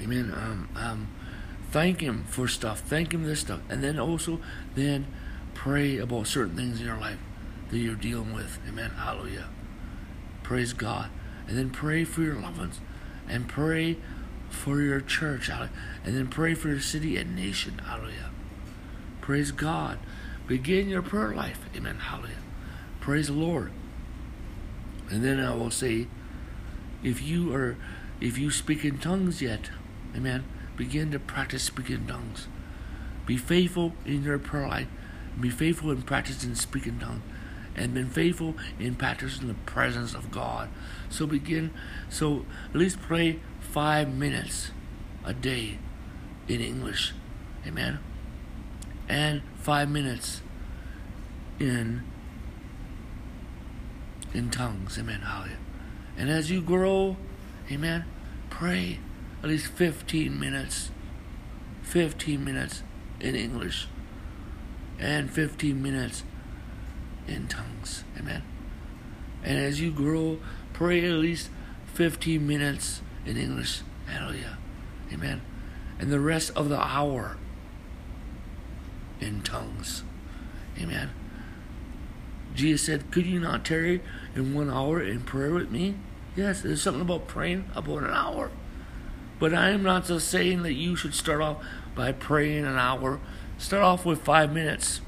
Amen. 0.00 0.32
Um, 0.34 0.68
um, 0.76 1.08
thank 1.74 2.00
Him 2.00 2.22
for 2.28 2.46
stuff. 2.46 2.78
Thank 2.82 3.12
Him 3.12 3.24
this 3.24 3.40
stuff, 3.40 3.58
and 3.68 3.82
then 3.82 3.98
also 3.98 4.38
then 4.76 5.08
pray 5.54 5.98
about 5.98 6.28
certain 6.28 6.54
things 6.54 6.78
in 6.78 6.86
your 6.86 6.98
life 6.98 7.18
that 7.70 7.78
you're 7.78 7.96
dealing 7.96 8.32
with. 8.32 8.60
Amen. 8.68 8.90
Hallelujah. 8.90 9.48
Praise 10.44 10.72
God, 10.72 11.10
and 11.48 11.58
then 11.58 11.70
pray 11.70 12.04
for 12.04 12.22
your 12.22 12.36
loved 12.36 12.58
ones 12.58 12.80
and 13.28 13.48
pray 13.48 13.96
for 14.48 14.80
your 14.82 15.00
church, 15.00 15.48
and 15.48 15.70
then 16.04 16.28
pray 16.28 16.54
for 16.54 16.68
your 16.68 16.78
city 16.78 17.16
and 17.16 17.34
nation. 17.34 17.78
Hallelujah. 17.78 18.30
Praise 19.20 19.50
God. 19.50 19.98
Begin 20.46 20.88
your 20.88 21.02
prayer 21.02 21.34
life. 21.34 21.58
Amen. 21.74 21.96
Hallelujah. 21.96 22.36
Praise 23.00 23.26
the 23.26 23.32
Lord. 23.32 23.72
And 25.10 25.24
then 25.24 25.40
I 25.40 25.56
will 25.56 25.72
say, 25.72 26.06
if 27.02 27.20
you 27.20 27.52
are, 27.52 27.76
if 28.20 28.38
you 28.38 28.52
speak 28.52 28.84
in 28.84 28.98
tongues 28.98 29.42
yet, 29.42 29.70
amen, 30.14 30.44
begin 30.76 31.10
to 31.12 31.18
practice 31.18 31.62
speaking 31.62 32.06
tongues. 32.06 32.48
Be 33.26 33.36
faithful 33.36 33.92
in 34.04 34.22
your 34.22 34.38
prayer 34.38 34.68
life. 34.68 34.88
Be 35.40 35.50
faithful 35.50 35.90
in 35.90 36.02
practicing 36.02 36.54
speaking 36.54 36.98
tongues 36.98 37.22
and 37.76 37.94
been 37.94 38.08
faithful 38.08 38.54
in 38.78 38.94
practicing 38.94 39.48
the 39.48 39.54
presence 39.54 40.14
of 40.14 40.30
God. 40.30 40.68
So 41.08 41.26
begin, 41.26 41.70
so 42.08 42.44
at 42.70 42.76
least 42.76 43.00
pray 43.00 43.40
five 43.60 44.12
minutes 44.14 44.70
a 45.24 45.32
day 45.32 45.78
in 46.48 46.60
English. 46.60 47.12
Amen. 47.66 47.98
And 49.08 49.42
five 49.56 49.88
minutes 49.88 50.40
in 51.58 52.02
in 54.32 54.50
tongues. 54.50 54.98
Amen. 54.98 55.20
Hallelujah. 55.20 55.58
And 56.16 56.30
as 56.30 56.50
you 56.50 56.60
grow, 56.60 57.16
amen, 57.70 58.04
pray 58.50 58.98
at 59.44 59.50
least 59.50 59.66
15 59.66 60.40
minutes. 60.40 60.90
15 61.82 62.42
minutes 62.42 62.82
in 63.20 63.34
English 63.34 63.88
and 64.98 65.30
15 65.30 65.82
minutes 65.82 66.24
in 67.28 67.46
tongues. 67.46 68.04
Amen. 68.18 68.42
And 69.42 69.58
as 69.58 69.82
you 69.82 69.90
grow, 69.90 70.38
pray 70.72 71.04
at 71.04 71.12
least 71.12 71.50
15 71.92 72.46
minutes 72.46 73.02
in 73.26 73.36
English. 73.36 73.82
Hallelujah. 74.06 74.56
Amen. 75.12 75.42
And 75.98 76.10
the 76.10 76.20
rest 76.20 76.50
of 76.56 76.70
the 76.70 76.80
hour 76.80 77.36
in 79.20 79.42
tongues. 79.42 80.04
Amen. 80.80 81.10
Jesus 82.54 82.86
said, 82.86 83.10
Could 83.10 83.26
you 83.26 83.40
not 83.40 83.62
tarry 83.62 84.00
in 84.34 84.54
one 84.54 84.70
hour 84.70 85.02
in 85.02 85.20
prayer 85.20 85.52
with 85.52 85.70
me? 85.70 85.96
Yes, 86.34 86.62
there's 86.62 86.80
something 86.80 87.02
about 87.02 87.28
praying 87.28 87.70
about 87.74 88.04
an 88.04 88.10
hour. 88.10 88.50
But 89.38 89.54
I 89.54 89.70
am 89.70 89.82
not 89.82 90.06
just 90.06 90.28
saying 90.28 90.62
that 90.62 90.74
you 90.74 90.96
should 90.96 91.14
start 91.14 91.40
off 91.40 91.64
by 91.94 92.12
praying 92.12 92.64
an 92.64 92.76
hour. 92.76 93.20
Start 93.58 93.82
off 93.82 94.04
with 94.04 94.22
five 94.22 94.52
minutes. 94.52 95.00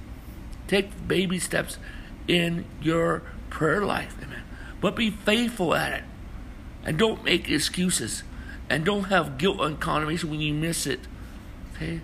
Take 0.67 1.07
baby 1.07 1.39
steps 1.39 1.79
in 2.27 2.65
your 2.83 3.23
prayer 3.51 3.85
life. 3.85 4.17
Amen. 4.23 4.43
But 4.81 4.97
be 4.97 5.11
faithful 5.11 5.75
at 5.75 5.93
it. 5.93 6.05
And 6.85 6.99
don't 6.99 7.25
make 7.25 7.49
excuses. 7.49 8.23
And 8.69 8.85
don't 8.85 9.05
have 9.05 9.39
guilt 9.39 9.61
and 9.61 9.81
condemnation 9.81 10.31
when 10.31 10.41
you 10.41 10.55
miss 10.55 10.87
it. 10.87 11.01
Okay? 11.75 12.01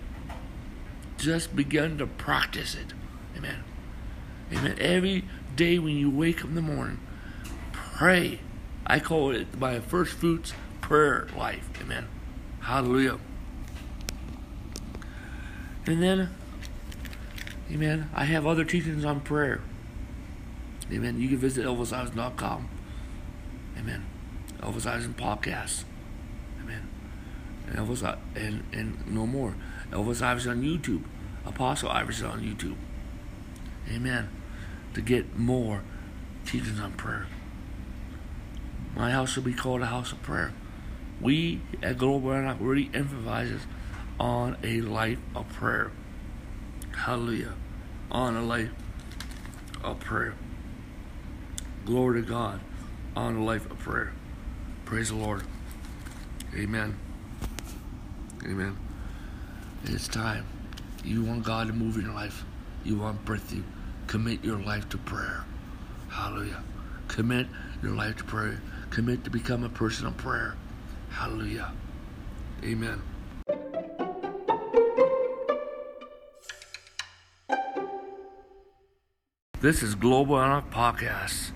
Just 1.17 1.55
begin 1.55 1.97
to 1.97 2.07
practice 2.07 2.75
it. 2.75 2.93
Amen. 3.37 3.63
Amen. 4.51 4.77
Every 4.79 5.25
day 5.55 5.79
when 5.79 5.95
you 5.95 6.09
wake 6.09 6.39
up 6.41 6.49
in 6.49 6.55
the 6.55 6.61
morning, 6.61 6.99
pray. 7.71 8.39
I 8.85 8.99
call 8.99 9.31
it 9.31 9.57
my 9.57 9.79
first 9.79 10.13
fruits 10.13 10.53
prayer 10.83 11.27
life. 11.35 11.69
Amen. 11.81 12.07
Hallelujah. 12.59 13.17
And 15.85 16.03
then, 16.03 16.29
amen, 17.71 18.09
I 18.13 18.25
have 18.25 18.45
other 18.45 18.65
teachings 18.65 19.03
on 19.03 19.21
prayer. 19.21 19.61
Amen. 20.91 21.19
You 21.19 21.29
can 21.29 21.37
visit 21.37 21.65
elvisiverson.com. 21.65 22.69
Amen. 23.77 24.05
Elvis 24.59 24.85
Iverson 24.85 25.13
podcast. 25.13 25.85
Amen. 26.61 26.87
And 27.67 27.77
Elvis 27.77 28.17
and 28.35 28.63
and 28.71 29.07
no 29.07 29.25
more. 29.25 29.55
Elvis 29.91 30.21
Iverson 30.21 30.51
on 30.51 30.61
YouTube. 30.61 31.03
Apostle 31.45 31.89
Iverson 31.89 32.27
on 32.27 32.41
YouTube. 32.41 32.75
Amen. 33.89 34.29
To 34.93 35.01
get 35.01 35.37
more 35.37 35.81
teachings 36.45 36.79
on 36.79 36.91
prayer. 36.93 37.27
My 38.95 39.11
house 39.11 39.35
will 39.35 39.43
be 39.43 39.53
called 39.53 39.81
a 39.81 39.87
house 39.87 40.11
of 40.11 40.21
prayer. 40.21 40.53
We 41.21 41.61
at 41.81 41.97
Global 41.97 42.33
Antioch 42.33 42.57
really 42.59 42.89
emphasizes 42.93 43.61
on 44.19 44.57
a 44.63 44.81
life 44.81 45.19
of 45.35 45.47
prayer. 45.49 45.91
Hallelujah. 46.95 47.53
On 48.11 48.35
a 48.35 48.43
life 48.43 48.71
of 49.83 49.99
prayer. 49.99 50.35
Glory 51.85 52.21
to 52.21 52.27
God. 52.27 52.61
On 53.15 53.35
a 53.35 53.43
life 53.43 53.69
of 53.69 53.79
prayer. 53.79 54.13
Praise 54.85 55.09
the 55.09 55.15
Lord. 55.15 55.43
Amen. 56.55 56.97
Amen. 58.45 58.77
It's 59.85 60.07
time. 60.07 60.45
You 61.03 61.23
want 61.23 61.43
God 61.43 61.67
to 61.67 61.73
move 61.73 61.97
in 61.97 62.03
your 62.03 62.13
life. 62.13 62.43
You 62.83 62.97
want 62.97 63.23
breakthrough. 63.25 63.63
Commit 64.07 64.43
your 64.43 64.59
life 64.59 64.87
to 64.89 64.97
prayer. 64.97 65.43
Hallelujah. 66.09 66.63
Commit 67.07 67.47
your 67.81 67.93
life 67.93 68.17
to 68.17 68.23
prayer. 68.23 68.61
Commit 68.89 69.23
to 69.23 69.29
become 69.29 69.63
a 69.63 69.69
person 69.69 70.05
of 70.05 70.15
prayer. 70.17 70.55
Hallelujah. 71.13 71.71
Amen. 72.63 73.01
This 79.61 79.81
is 79.81 79.95
Global 79.95 80.35
Enoch 80.43 80.69
Podcast, 80.71 81.51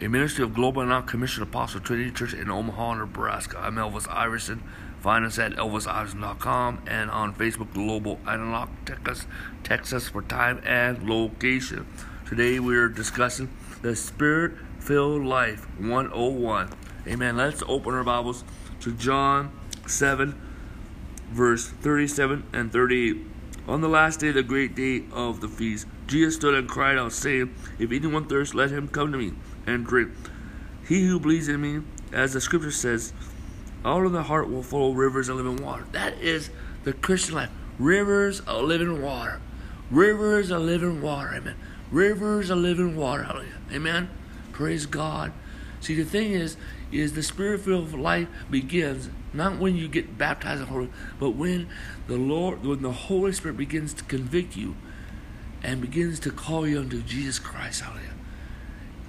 a 0.00 0.08
ministry 0.08 0.42
of 0.42 0.54
Global 0.54 0.82
Enoch 0.82 1.06
Commission 1.06 1.44
Apostle 1.44 1.80
Trinity 1.80 2.10
Church 2.10 2.34
in 2.34 2.50
Omaha, 2.50 2.94
Nebraska. 2.94 3.58
I'm 3.60 3.76
Elvis 3.76 4.08
Iverson. 4.10 4.62
Find 5.00 5.24
us 5.24 5.38
at 5.38 5.52
elvisiverson.com 5.52 6.82
and 6.86 7.10
on 7.10 7.34
Facebook, 7.34 7.72
Global 7.74 8.18
Enoch, 8.26 8.70
Texas, 8.86 9.26
Texas 9.62 10.08
for 10.08 10.22
time 10.22 10.60
and 10.64 11.08
location. 11.08 11.86
Today 12.26 12.58
we 12.58 12.76
are 12.76 12.88
discussing 12.88 13.48
the 13.82 13.94
Spirit 13.94 14.54
Filled 14.80 15.22
Life 15.22 15.68
101. 15.78 16.70
Amen. 17.06 17.36
Let's 17.36 17.62
open 17.68 17.94
our 17.94 18.04
Bibles 18.04 18.42
to 18.82 18.92
John 18.92 19.52
7, 19.86 20.38
verse 21.30 21.68
37 21.68 22.44
and 22.52 22.72
38. 22.72 23.16
On 23.68 23.80
the 23.80 23.88
last 23.88 24.18
day, 24.18 24.32
the 24.32 24.42
great 24.42 24.74
day 24.74 25.04
of 25.12 25.40
the 25.40 25.48
feast, 25.48 25.86
Jesus 26.08 26.34
stood 26.34 26.54
and 26.54 26.68
cried 26.68 26.98
out, 26.98 27.12
saying, 27.12 27.54
If 27.78 27.92
anyone 27.92 28.26
thirsts, 28.26 28.54
let 28.54 28.70
him 28.70 28.88
come 28.88 29.12
to 29.12 29.18
me 29.18 29.32
and 29.66 29.86
drink. 29.86 30.10
He 30.86 31.06
who 31.06 31.20
believes 31.20 31.46
in 31.46 31.60
me, 31.60 31.82
as 32.12 32.32
the 32.32 32.40
scripture 32.40 32.72
says, 32.72 33.12
out 33.84 34.04
of 34.04 34.12
the 34.12 34.24
heart 34.24 34.50
will 34.50 34.64
flow 34.64 34.92
rivers 34.92 35.28
of 35.28 35.36
living 35.36 35.62
water. 35.64 35.86
That 35.92 36.18
is 36.18 36.50
the 36.82 36.92
Christian 36.92 37.36
life. 37.36 37.50
Rivers 37.78 38.40
of 38.40 38.64
living 38.64 39.00
water. 39.00 39.40
Rivers 39.92 40.50
of 40.50 40.62
living 40.62 41.00
water. 41.00 41.34
Amen. 41.36 41.56
Rivers 41.92 42.50
of 42.50 42.58
living 42.58 42.96
water. 42.96 43.44
Amen. 43.72 44.10
Praise 44.52 44.86
God. 44.86 45.32
See, 45.82 45.94
the 45.94 46.04
thing 46.04 46.30
is, 46.30 46.56
is 46.92 47.14
the 47.14 47.22
spirit-filled 47.22 47.92
life 47.92 48.28
begins 48.48 49.10
not 49.32 49.58
when 49.58 49.76
you 49.76 49.88
get 49.88 50.16
baptized 50.16 50.60
in 50.60 50.66
the 50.66 50.72
Holy, 50.72 50.90
but 51.18 51.30
when 51.30 51.68
the 52.06 52.16
Lord, 52.16 52.64
when 52.64 52.82
the 52.82 52.92
Holy 52.92 53.32
Spirit 53.32 53.56
begins 53.56 53.92
to 53.94 54.04
convict 54.04 54.56
you 54.56 54.76
and 55.62 55.80
begins 55.80 56.20
to 56.20 56.30
call 56.30 56.68
you 56.68 56.78
unto 56.78 57.02
Jesus 57.02 57.38
Christ, 57.40 57.80
hallelujah. 57.80 58.14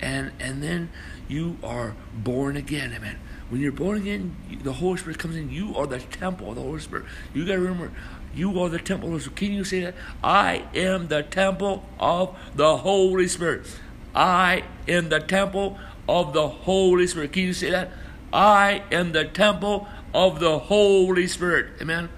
And 0.01 0.31
and 0.39 0.63
then 0.63 0.89
you 1.27 1.57
are 1.63 1.95
born 2.13 2.57
again, 2.57 2.91
amen. 2.91 3.19
When 3.49 3.61
you're 3.61 3.71
born 3.71 3.97
again, 3.97 4.35
the 4.63 4.73
Holy 4.73 4.97
Spirit 4.97 5.19
comes 5.19 5.35
in. 5.35 5.51
You 5.51 5.75
are 5.75 5.85
the 5.85 5.99
temple 5.99 6.49
of 6.49 6.55
the 6.55 6.61
Holy 6.61 6.79
Spirit. 6.79 7.05
You 7.35 7.45
got 7.45 7.53
to 7.53 7.59
remember, 7.59 7.91
you 8.33 8.59
are 8.59 8.67
the 8.67 8.79
temple 8.79 9.09
of 9.09 9.11
the 9.13 9.19
Holy 9.19 9.21
Spirit. 9.21 9.35
Can 9.35 9.51
you 9.53 9.63
say 9.63 9.81
that? 9.81 9.95
I 10.23 10.65
am 10.73 11.07
the 11.07 11.21
temple 11.21 11.85
of 11.99 12.35
the 12.55 12.77
Holy 12.77 13.27
Spirit. 13.27 13.67
I 14.15 14.63
am 14.87 15.09
the 15.09 15.19
temple 15.19 15.77
of 16.07 16.33
the 16.33 16.47
Holy 16.47 17.07
Spirit. 17.07 17.33
Can 17.33 17.43
you 17.43 17.53
say 17.53 17.71
that? 17.71 17.91
I 18.31 18.83
am 18.91 19.11
the 19.11 19.25
temple 19.25 19.87
of 20.13 20.39
the 20.39 20.59
Holy 20.59 21.27
Spirit. 21.27 21.81
Amen. 21.81 22.09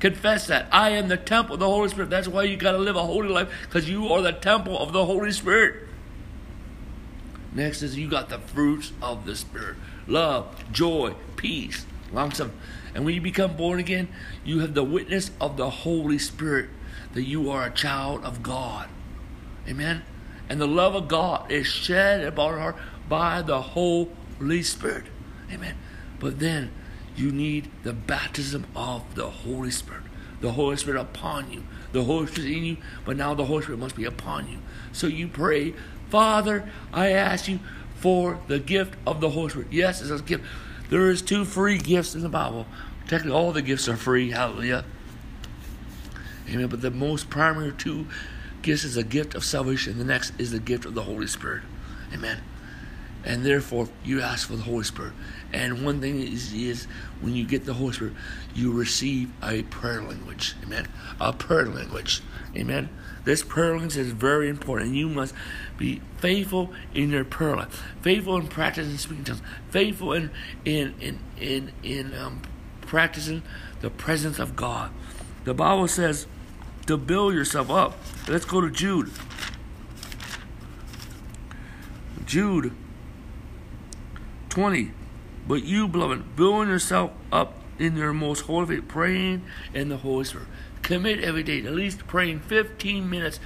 Confess 0.00 0.48
that. 0.48 0.66
I 0.72 0.90
am 0.90 1.08
the 1.08 1.16
temple 1.16 1.54
of 1.54 1.60
the 1.60 1.68
Holy 1.68 1.88
Spirit. 1.88 2.10
That's 2.10 2.28
why 2.28 2.42
you 2.44 2.56
got 2.56 2.72
to 2.72 2.78
live 2.78 2.96
a 2.96 3.06
holy 3.06 3.28
life 3.28 3.48
because 3.62 3.88
you 3.88 4.08
are 4.08 4.20
the 4.20 4.32
temple 4.32 4.78
of 4.78 4.92
the 4.92 5.06
Holy 5.06 5.32
Spirit. 5.32 5.88
Next 7.54 7.82
is 7.82 7.96
you 7.96 8.08
got 8.08 8.28
the 8.28 8.38
fruits 8.38 8.92
of 9.02 9.26
the 9.26 9.36
Spirit 9.36 9.76
love, 10.06 10.72
joy, 10.72 11.14
peace, 11.36 11.86
long. 12.12 12.32
And 12.94 13.04
when 13.04 13.14
you 13.14 13.20
become 13.20 13.56
born 13.56 13.78
again, 13.78 14.08
you 14.44 14.58
have 14.58 14.74
the 14.74 14.84
witness 14.84 15.30
of 15.40 15.56
the 15.56 15.70
Holy 15.70 16.18
Spirit 16.18 16.68
that 17.14 17.22
you 17.22 17.50
are 17.50 17.64
a 17.64 17.70
child 17.70 18.24
of 18.24 18.42
God. 18.42 18.88
Amen. 19.68 20.02
And 20.48 20.60
the 20.60 20.66
love 20.66 20.94
of 20.94 21.08
God 21.08 21.50
is 21.50 21.66
shed 21.66 22.24
upon 22.24 22.54
our 22.54 22.58
heart 22.58 22.76
by 23.08 23.42
the 23.42 23.60
Holy 23.60 24.62
Spirit. 24.62 25.04
Amen. 25.52 25.76
But 26.18 26.38
then 26.38 26.70
you 27.16 27.30
need 27.30 27.70
the 27.82 27.92
baptism 27.92 28.66
of 28.74 29.14
the 29.14 29.28
Holy 29.28 29.70
Spirit. 29.70 30.04
The 30.40 30.52
Holy 30.52 30.76
Spirit 30.76 31.00
upon 31.00 31.50
you. 31.50 31.64
The 31.92 32.04
Holy 32.04 32.26
Spirit 32.26 32.50
in 32.50 32.64
you, 32.64 32.76
but 33.04 33.16
now 33.16 33.34
the 33.34 33.44
Holy 33.44 33.62
Spirit 33.62 33.78
must 33.78 33.96
be 33.96 34.04
upon 34.04 34.48
you. 34.48 34.58
So 34.92 35.06
you 35.06 35.28
pray, 35.28 35.74
Father, 36.08 36.70
I 36.92 37.10
ask 37.10 37.48
you 37.48 37.60
for 37.96 38.40
the 38.48 38.58
gift 38.58 38.94
of 39.06 39.20
the 39.20 39.30
Holy 39.30 39.50
Spirit. 39.50 39.68
Yes, 39.70 40.00
it's 40.00 40.10
a 40.10 40.22
gift. 40.22 40.44
There 40.88 41.10
is 41.10 41.22
two 41.22 41.44
free 41.44 41.78
gifts 41.78 42.14
in 42.14 42.22
the 42.22 42.28
Bible. 42.28 42.66
Technically, 43.08 43.32
all 43.32 43.52
the 43.52 43.62
gifts 43.62 43.88
are 43.88 43.96
free. 43.96 44.30
Hallelujah. 44.30 44.84
Amen. 46.48 46.66
But 46.68 46.80
the 46.80 46.90
most 46.90 47.30
primary 47.30 47.72
two 47.72 48.06
gifts 48.62 48.84
is 48.84 48.96
a 48.96 49.04
gift 49.04 49.34
of 49.34 49.44
salvation. 49.44 49.98
The 49.98 50.04
next 50.04 50.32
is 50.38 50.50
the 50.50 50.58
gift 50.58 50.84
of 50.84 50.94
the 50.94 51.02
Holy 51.02 51.26
Spirit. 51.26 51.62
Amen 52.12 52.40
and 53.24 53.44
therefore 53.44 53.88
you 54.04 54.20
ask 54.20 54.48
for 54.48 54.56
the 54.56 54.62
Holy 54.62 54.84
Spirit. 54.84 55.12
And 55.52 55.84
one 55.84 56.00
thing 56.00 56.20
is, 56.20 56.52
is 56.52 56.86
when 57.20 57.34
you 57.34 57.44
get 57.44 57.64
the 57.64 57.74
Holy 57.74 57.92
Spirit, 57.92 58.14
you 58.54 58.72
receive 58.72 59.30
a 59.42 59.62
prayer 59.64 60.02
language. 60.02 60.54
Amen. 60.64 60.88
A 61.20 61.32
prayer 61.32 61.66
language. 61.66 62.22
Amen. 62.56 62.88
This 63.24 63.42
prayer 63.42 63.72
language 63.72 63.96
is 63.96 64.12
very 64.12 64.48
important, 64.48 64.94
you 64.94 65.08
must 65.08 65.32
be 65.78 66.00
faithful 66.18 66.72
in 66.92 67.10
your 67.10 67.24
prayer 67.24 67.56
life, 67.56 67.84
faithful 68.02 68.36
in 68.36 68.48
practicing 68.48 68.98
speaking 68.98 69.24
tongues, 69.24 69.42
faithful 69.70 70.12
in 70.12 70.30
in 70.64 70.94
in 71.00 71.20
in, 71.38 71.72
in 71.84 72.14
um, 72.14 72.42
practicing 72.80 73.42
the 73.80 73.90
presence 73.90 74.40
of 74.40 74.56
God. 74.56 74.90
The 75.44 75.54
Bible 75.54 75.86
says 75.86 76.26
to 76.86 76.96
build 76.96 77.34
yourself 77.34 77.70
up. 77.70 77.96
Let's 78.26 78.44
go 78.44 78.60
to 78.60 78.70
Jude. 78.70 79.10
Jude 82.26 82.72
20. 84.52 84.92
But 85.48 85.64
you, 85.64 85.88
beloved, 85.88 86.36
building 86.36 86.68
yourself 86.68 87.12
up 87.32 87.54
in 87.78 87.96
your 87.96 88.12
most 88.12 88.40
holy 88.40 88.76
faith, 88.76 88.86
praying 88.86 89.42
in 89.72 89.88
the 89.88 89.96
Holy 89.96 90.24
Spirit. 90.24 90.46
Commit 90.82 91.20
every 91.24 91.42
day, 91.42 91.64
at 91.64 91.72
least 91.72 92.06
praying 92.06 92.40
15 92.40 93.08
minutes 93.08 93.40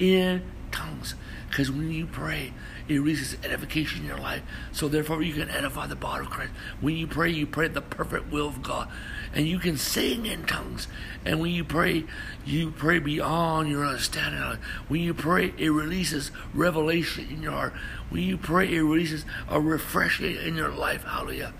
in 0.00 0.42
tongues. 0.70 1.14
Because 1.48 1.70
when 1.70 1.90
you 1.90 2.06
pray, 2.06 2.52
it 2.88 2.94
releases 2.94 3.36
edification 3.44 4.02
in 4.02 4.06
your 4.06 4.18
life. 4.18 4.42
So 4.72 4.88
therefore, 4.88 5.22
you 5.22 5.34
can 5.34 5.48
edify 5.48 5.86
the 5.86 5.96
body 5.96 6.24
of 6.24 6.30
Christ. 6.30 6.52
When 6.80 6.96
you 6.96 7.06
pray, 7.06 7.30
you 7.30 7.46
pray 7.46 7.68
the 7.68 7.80
perfect 7.80 8.30
will 8.30 8.48
of 8.48 8.62
God, 8.62 8.88
and 9.34 9.46
you 9.46 9.58
can 9.58 9.76
sing 9.76 10.26
in 10.26 10.44
tongues. 10.44 10.88
And 11.24 11.40
when 11.40 11.50
you 11.52 11.64
pray, 11.64 12.04
you 12.44 12.70
pray 12.70 12.98
beyond 12.98 13.68
your 13.68 13.84
understanding. 13.84 14.60
When 14.88 15.00
you 15.00 15.14
pray, 15.14 15.54
it 15.56 15.70
releases 15.70 16.30
revelation 16.54 17.28
in 17.30 17.42
your 17.42 17.52
heart. 17.52 17.72
When 18.10 18.22
you 18.22 18.36
pray, 18.36 18.74
it 18.74 18.80
releases 18.80 19.24
a 19.48 19.60
refreshing 19.60 20.36
in 20.36 20.54
your 20.54 20.70
life. 20.70 21.04
Hallelujah. 21.04 21.54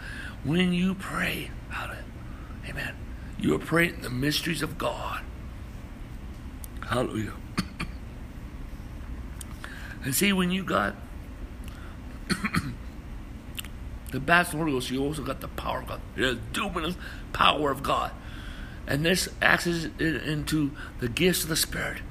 When 0.44 0.72
you 0.72 0.94
pray, 0.94 1.50
hallelujah, 1.70 2.04
amen. 2.68 2.94
You 3.38 3.54
are 3.54 3.58
praying 3.58 4.00
the 4.02 4.10
mysteries 4.10 4.62
of 4.62 4.78
God. 4.78 5.22
Hallelujah. 6.88 7.34
And 10.04 10.14
see, 10.14 10.32
when 10.32 10.50
you 10.50 10.64
got 10.64 10.94
the 14.12 14.20
baptism 14.20 14.60
of 14.60 14.66
the 14.66 14.70
Holy 14.70 14.72
Ghost, 14.72 14.90
you 14.90 15.02
also 15.02 15.22
got 15.22 15.40
the 15.40 15.48
power 15.48 15.80
of 15.80 15.88
God, 15.88 16.00
the 16.14 16.38
dunamis 16.52 16.96
power 17.32 17.70
of 17.70 17.82
God. 17.82 18.12
And 18.86 19.04
this 19.04 19.28
acts 19.42 19.66
into 19.66 20.70
the 21.00 21.08
gifts 21.08 21.42
of 21.42 21.50
the 21.50 21.56
Spirit. 21.56 22.02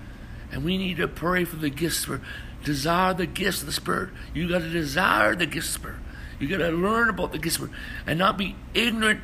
And 0.51 0.63
we 0.63 0.77
need 0.77 0.97
to 0.97 1.07
pray 1.07 1.43
for 1.43 1.55
the 1.55 1.69
gifts 1.69 2.05
for. 2.05 2.21
Desire 2.63 3.13
the 3.13 3.25
gifts 3.25 3.61
of 3.61 3.65
the 3.65 3.73
Spirit. 3.73 4.09
You 4.33 4.49
got 4.49 4.59
to 4.59 4.69
desire 4.69 5.35
the 5.35 5.45
gifts 5.45 5.75
of 5.75 5.81
the 5.81 5.87
Spirit. 5.87 5.99
You 6.39 6.47
got 6.47 6.57
to 6.57 6.69
learn 6.69 7.09
about 7.09 7.31
the 7.31 7.39
gifts 7.39 7.55
of 7.55 7.61
the 7.61 7.67
Spirit 7.67 7.83
and 8.05 8.19
not 8.19 8.37
be 8.37 8.55
ignorant 8.73 9.21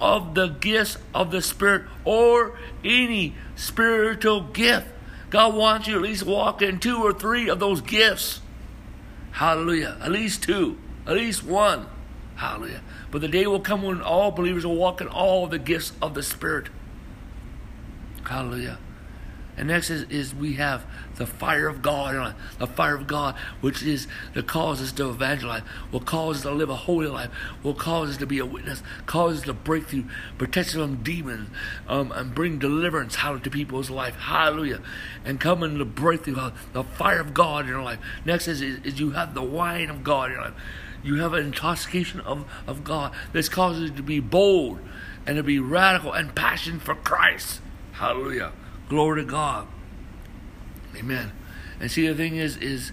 of 0.00 0.34
the 0.34 0.48
gifts 0.48 0.96
of 1.14 1.30
the 1.30 1.42
Spirit 1.42 1.84
or 2.04 2.58
any 2.84 3.34
spiritual 3.54 4.40
gift. 4.40 4.88
God 5.30 5.54
wants 5.54 5.86
you 5.86 5.96
at 5.96 6.02
least 6.02 6.24
walk 6.24 6.60
in 6.60 6.78
two 6.80 6.98
or 6.98 7.12
three 7.12 7.48
of 7.48 7.60
those 7.60 7.80
gifts. 7.80 8.40
Hallelujah. 9.32 9.96
At 10.00 10.10
least 10.10 10.42
two, 10.42 10.76
at 11.06 11.14
least 11.14 11.44
one. 11.44 11.86
Hallelujah. 12.34 12.82
But 13.10 13.20
the 13.20 13.28
day 13.28 13.46
will 13.46 13.60
come 13.60 13.82
when 13.82 14.02
all 14.02 14.30
believers 14.30 14.66
will 14.66 14.76
walk 14.76 15.00
in 15.00 15.06
all 15.06 15.46
the 15.46 15.58
gifts 15.58 15.92
of 16.02 16.14
the 16.14 16.22
Spirit. 16.22 16.68
Hallelujah. 18.24 18.78
And 19.56 19.68
next 19.68 19.90
is, 19.90 20.04
is 20.04 20.34
we 20.34 20.54
have 20.54 20.86
the 21.16 21.26
fire 21.26 21.68
of 21.68 21.82
God, 21.82 22.34
the 22.58 22.66
fire 22.66 22.94
of 22.94 23.06
God, 23.06 23.34
which 23.60 23.82
is 23.82 24.06
the 24.32 24.42
cause 24.42 24.80
us 24.80 24.92
to 24.92 25.10
evangelize, 25.10 25.62
will 25.92 26.00
cause 26.00 26.36
us 26.36 26.42
to 26.42 26.50
live 26.50 26.70
a 26.70 26.76
holy 26.76 27.08
life, 27.08 27.30
will 27.62 27.74
cause 27.74 28.10
us 28.10 28.16
to 28.18 28.26
be 28.26 28.38
a 28.38 28.46
witness, 28.46 28.82
cause 29.06 29.38
us 29.38 29.44
to 29.44 29.52
break 29.52 29.86
through, 29.86 30.04
protect 30.38 30.68
us 30.68 30.74
from 30.74 31.02
demons, 31.02 31.50
um, 31.88 32.10
and 32.12 32.34
bring 32.34 32.58
deliverance 32.58 33.18
out 33.18 33.44
to 33.44 33.50
people's 33.50 33.90
life. 33.90 34.14
Hallelujah. 34.16 34.80
And 35.24 35.38
come 35.38 35.62
into 35.62 35.84
breakthrough, 35.84 36.52
the 36.72 36.84
fire 36.84 37.20
of 37.20 37.34
God 37.34 37.64
in 37.64 37.70
your 37.70 37.82
life. 37.82 37.98
Next 38.24 38.48
is, 38.48 38.62
is, 38.62 38.78
is 38.84 39.00
you 39.00 39.10
have 39.10 39.34
the 39.34 39.42
wine 39.42 39.90
of 39.90 40.02
God 40.02 40.30
in 40.30 40.36
your 40.36 40.44
life. 40.44 40.54
You 41.02 41.16
have 41.16 41.32
an 41.32 41.46
intoxication 41.46 42.20
of, 42.20 42.44
of 42.66 42.84
God. 42.84 43.12
This 43.32 43.48
causes 43.48 43.90
you 43.90 43.96
to 43.96 44.02
be 44.02 44.20
bold 44.20 44.78
and 45.26 45.36
to 45.36 45.42
be 45.42 45.58
radical 45.58 46.12
and 46.12 46.34
passionate 46.34 46.82
for 46.82 46.94
Christ. 46.94 47.60
Hallelujah. 47.92 48.52
Glory 48.90 49.22
to 49.22 49.26
God. 49.26 49.68
Amen. 50.96 51.30
And 51.78 51.90
see, 51.90 52.08
the 52.08 52.14
thing 52.14 52.36
is, 52.36 52.56
is 52.56 52.90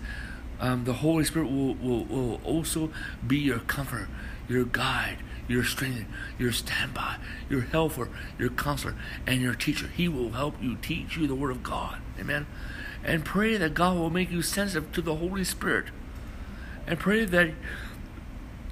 um, 0.60 0.86
the 0.86 0.94
Holy 0.94 1.24
Spirit 1.24 1.50
will, 1.50 1.74
will, 1.74 2.06
will 2.06 2.40
also 2.44 2.92
be 3.26 3.38
your 3.38 3.60
comfort, 3.60 4.08
your 4.48 4.64
guide, 4.64 5.18
your 5.48 5.64
strength, 5.64 6.06
your 6.38 6.52
standby, 6.52 7.18
your 7.50 7.62
helper, 7.62 8.10
your 8.38 8.50
counselor, 8.50 8.94
and 9.26 9.42
your 9.42 9.56
teacher. 9.56 9.88
He 9.88 10.08
will 10.08 10.34
help 10.34 10.62
you 10.62 10.76
teach 10.76 11.18
you 11.18 11.26
the 11.26 11.34
Word 11.34 11.50
of 11.50 11.64
God. 11.64 11.98
Amen. 12.20 12.46
And 13.04 13.26
pray 13.26 13.58
that 13.58 13.74
God 13.74 13.98
will 13.98 14.12
make 14.12 14.30
you 14.30 14.44
sensitive 14.44 14.92
to 14.92 15.02
the 15.02 15.16
Holy 15.16 15.44
Spirit. 15.44 15.86
And 16.86 17.00
pray 17.00 17.26
that 17.26 17.52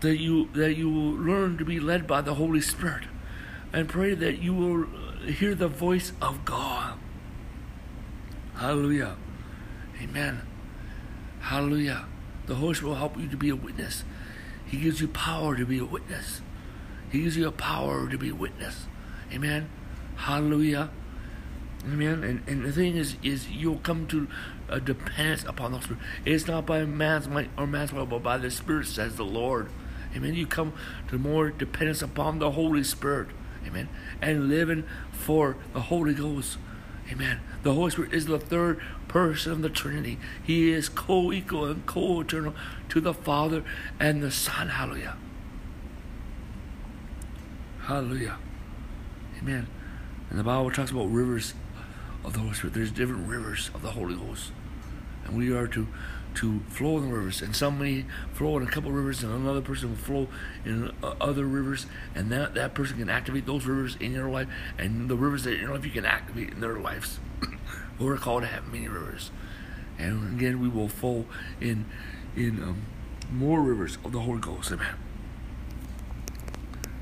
that 0.01 0.17
you 0.17 0.49
that 0.53 0.75
you 0.75 0.91
will 0.91 1.13
learn 1.13 1.57
to 1.57 1.65
be 1.65 1.79
led 1.79 2.05
by 2.05 2.21
the 2.21 2.35
Holy 2.35 2.61
Spirit. 2.61 3.05
And 3.73 3.89
pray 3.89 4.13
that 4.13 4.37
you 4.37 4.53
will 4.53 4.85
hear 5.25 5.55
the 5.55 5.67
voice 5.67 6.11
of 6.21 6.45
God. 6.45 6.84
Hallelujah. 8.55 9.15
Amen. 10.01 10.41
Hallelujah. 11.39 12.05
The 12.47 12.55
Holy 12.55 12.73
Spirit 12.73 12.89
will 12.89 12.97
help 12.97 13.17
you 13.17 13.27
to 13.27 13.37
be 13.37 13.49
a 13.49 13.55
witness. 13.55 14.03
He 14.65 14.77
gives 14.77 15.01
you 15.01 15.07
power 15.07 15.55
to 15.55 15.65
be 15.65 15.79
a 15.79 15.85
witness. 15.85 16.41
He 17.11 17.23
gives 17.23 17.37
you 17.37 17.47
a 17.47 17.51
power 17.51 18.09
to 18.09 18.17
be 18.17 18.29
a 18.29 18.35
witness. 18.35 18.85
Amen. 19.31 19.69
Hallelujah. 20.15 20.89
Amen. 21.83 22.23
And, 22.23 22.43
and 22.47 22.65
the 22.65 22.71
thing 22.71 22.95
is, 22.95 23.15
is 23.21 23.49
you'll 23.49 23.77
come 23.77 24.07
to 24.07 24.27
a 24.69 24.79
dependence 24.79 25.43
upon 25.43 25.71
the 25.71 25.81
Spirit. 25.81 26.01
It's 26.25 26.47
not 26.47 26.65
by 26.65 26.83
man's 26.85 27.27
might 27.27 27.49
or 27.57 27.67
man's 27.67 27.93
will, 27.93 28.05
but 28.05 28.23
by 28.23 28.37
the 28.37 28.49
Spirit, 28.49 28.87
says 28.87 29.15
the 29.15 29.25
Lord. 29.25 29.69
Amen. 30.15 30.33
You 30.33 30.47
come 30.47 30.73
to 31.09 31.17
more 31.17 31.51
dependence 31.51 32.01
upon 32.01 32.39
the 32.39 32.51
Holy 32.51 32.83
Spirit. 32.83 33.29
Amen. 33.67 33.89
And 34.21 34.49
living 34.49 34.85
for 35.11 35.57
the 35.73 35.81
Holy 35.81 36.13
Ghost. 36.13 36.57
Amen. 37.11 37.39
The 37.65 37.73
Holy 37.73 37.89
Spirit 37.89 38.13
is 38.13 38.27
the 38.27 38.37
third 38.37 38.79
person 39.07 39.51
of 39.51 39.63
the 39.63 39.69
Trinity. 39.69 40.19
He 40.43 40.71
is 40.71 40.87
co 40.87 41.33
equal 41.33 41.65
and 41.65 41.83
co 41.87 42.21
eternal 42.21 42.53
to 42.89 43.01
the 43.01 43.11
Father 43.11 43.63
and 43.99 44.21
the 44.21 44.29
Son. 44.29 44.69
Hallelujah. 44.69 45.17
Hallelujah. 47.81 48.37
Amen. 49.41 49.65
And 50.29 50.37
the 50.37 50.43
Bible 50.43 50.69
talks 50.69 50.91
about 50.91 51.05
rivers 51.05 51.55
of 52.23 52.33
the 52.33 52.39
Holy 52.41 52.53
Spirit. 52.53 52.75
There's 52.75 52.91
different 52.91 53.27
rivers 53.27 53.71
of 53.73 53.81
the 53.81 53.89
Holy 53.89 54.13
Ghost. 54.13 54.51
And 55.25 55.35
we 55.35 55.51
are 55.51 55.67
to 55.69 55.87
to 56.35 56.59
flow 56.69 56.97
in 56.97 57.09
the 57.09 57.15
rivers, 57.15 57.41
and 57.41 57.55
some 57.55 57.79
may 57.79 58.05
flow 58.33 58.57
in 58.57 58.63
a 58.63 58.69
couple 58.69 58.91
rivers, 58.91 59.23
and 59.23 59.33
another 59.33 59.61
person 59.61 59.89
will 59.89 59.97
flow 59.97 60.27
in 60.65 60.91
uh, 61.01 61.13
other 61.21 61.45
rivers, 61.45 61.87
and 62.13 62.29
that, 62.31 62.53
that 62.53 62.73
person 62.73 62.97
can 62.97 63.09
activate 63.09 63.45
those 63.45 63.65
rivers 63.65 63.95
in 63.99 64.11
your 64.11 64.29
life, 64.29 64.47
and 64.77 65.09
the 65.09 65.15
rivers 65.15 65.45
that 65.45 65.53
in 65.53 65.61
your 65.61 65.73
life 65.73 65.85
you 65.85 65.91
can 65.91 66.05
activate 66.05 66.49
in 66.49 66.59
their 66.59 66.77
lives. 66.77 67.19
We're 67.99 68.17
called 68.17 68.43
to 68.43 68.47
have 68.47 68.67
many 68.67 68.87
rivers, 68.87 69.31
and 69.97 70.37
again 70.37 70.59
we 70.59 70.67
will 70.67 70.89
flow 70.89 71.25
in 71.61 71.85
in 72.35 72.61
um, 72.61 72.85
more 73.31 73.61
rivers 73.61 73.97
of 74.03 74.11
the 74.11 74.19
Holy 74.19 74.39
Ghost. 74.39 74.71
Amen. 74.71 74.95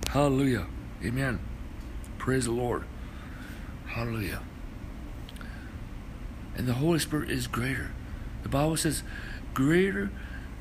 Hallelujah. 0.09 0.67
Amen. 1.03 1.39
Praise 2.19 2.45
the 2.45 2.51
Lord. 2.51 2.83
Hallelujah. 3.87 4.41
And 6.55 6.67
the 6.67 6.73
Holy 6.73 6.99
Spirit 6.99 7.31
is 7.31 7.47
greater. 7.47 7.91
The 8.43 8.49
Bible 8.49 8.77
says, 8.77 9.01
"Greater, 9.55 10.11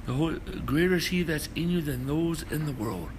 the 0.06 0.14
Holy, 0.14 0.38
greater 0.64 0.94
is 0.94 1.08
He 1.08 1.22
that's 1.22 1.50
in 1.54 1.68
you 1.68 1.82
than 1.82 2.06
those 2.06 2.42
in 2.50 2.64
the 2.64 2.72
world." 2.72 3.10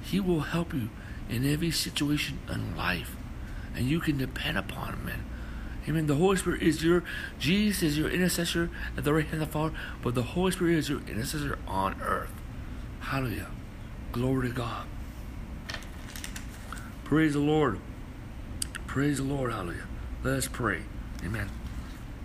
He 0.00 0.18
will 0.18 0.40
help 0.40 0.72
you 0.72 0.88
in 1.28 1.46
every 1.46 1.70
situation 1.70 2.38
in 2.50 2.74
life, 2.74 3.14
and 3.76 3.86
you 3.86 4.00
can 4.00 4.16
depend 4.16 4.56
upon 4.56 4.94
Him. 4.94 5.04
Man. 5.04 5.24
Amen. 5.88 6.06
The 6.06 6.14
Holy 6.14 6.36
Spirit 6.36 6.62
is 6.62 6.84
your 6.84 7.02
Jesus 7.38 7.82
is 7.82 7.98
your 7.98 8.08
intercessor 8.08 8.70
at 8.96 9.04
the 9.04 9.12
right 9.12 9.24
hand 9.24 9.42
of 9.42 9.48
the 9.48 9.52
Father, 9.52 9.74
but 10.00 10.14
the 10.14 10.22
Holy 10.22 10.52
Spirit 10.52 10.76
is 10.76 10.88
your 10.88 11.00
intercessor 11.00 11.58
on 11.66 12.00
earth. 12.00 12.30
Hallelujah. 13.00 13.48
Glory 14.12 14.48
to 14.48 14.54
God. 14.54 14.86
Praise 17.04 17.32
the 17.32 17.40
Lord. 17.40 17.80
Praise 18.86 19.18
the 19.18 19.24
Lord. 19.24 19.52
Hallelujah. 19.52 19.86
Let 20.22 20.34
us 20.34 20.48
pray. 20.48 20.82
Amen. 21.24 21.50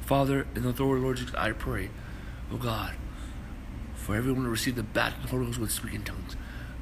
Father, 0.06 0.46
in 0.56 0.64
the 0.64 0.70
authority 0.70 0.98
of 0.98 1.02
the 1.02 1.06
Lord 1.06 1.18
Jesus, 1.18 1.36
I 1.36 1.52
pray, 1.52 1.90
oh 2.52 2.58
God, 2.58 2.94
for 3.96 4.16
everyone 4.16 4.44
to 4.44 4.50
receive 4.50 4.76
the 4.76 4.84
baptism 4.84 5.24
of 5.24 5.30
the 5.30 5.36
Holy 5.36 5.46
Ghost 5.48 5.60
with 5.60 5.72
speaking 5.72 6.04
tongues. 6.04 6.36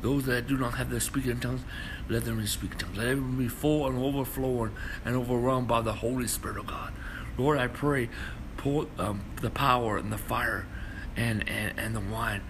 Those 0.05 0.25
that 0.25 0.45
do 0.45 0.55
not 0.55 0.75
have 0.75 0.91
the 0.91 1.01
speaking 1.01 1.31
in 1.31 1.39
tongues, 1.39 1.61
let 2.09 2.25
them 2.25 2.45
speak 2.45 2.77
tongues. 2.77 2.95
Let 2.95 3.07
everyone 3.07 3.39
be 3.39 3.47
full 3.47 3.87
and 3.87 3.97
overflowing 3.97 4.71
and 5.03 5.15
overwhelmed 5.15 5.67
by 5.67 5.81
the 5.81 5.93
Holy 5.93 6.27
Spirit 6.27 6.57
of 6.57 6.67
God. 6.67 6.93
Lord, 7.39 7.57
I 7.57 7.65
pray, 7.65 8.09
pour 8.55 8.85
um, 8.99 9.21
the 9.41 9.49
power 9.49 9.97
and 9.97 10.11
the 10.11 10.19
fire 10.19 10.67
and, 11.15 11.49
and, 11.49 11.79
and 11.79 11.95
the 11.95 12.01
wine. 12.01 12.43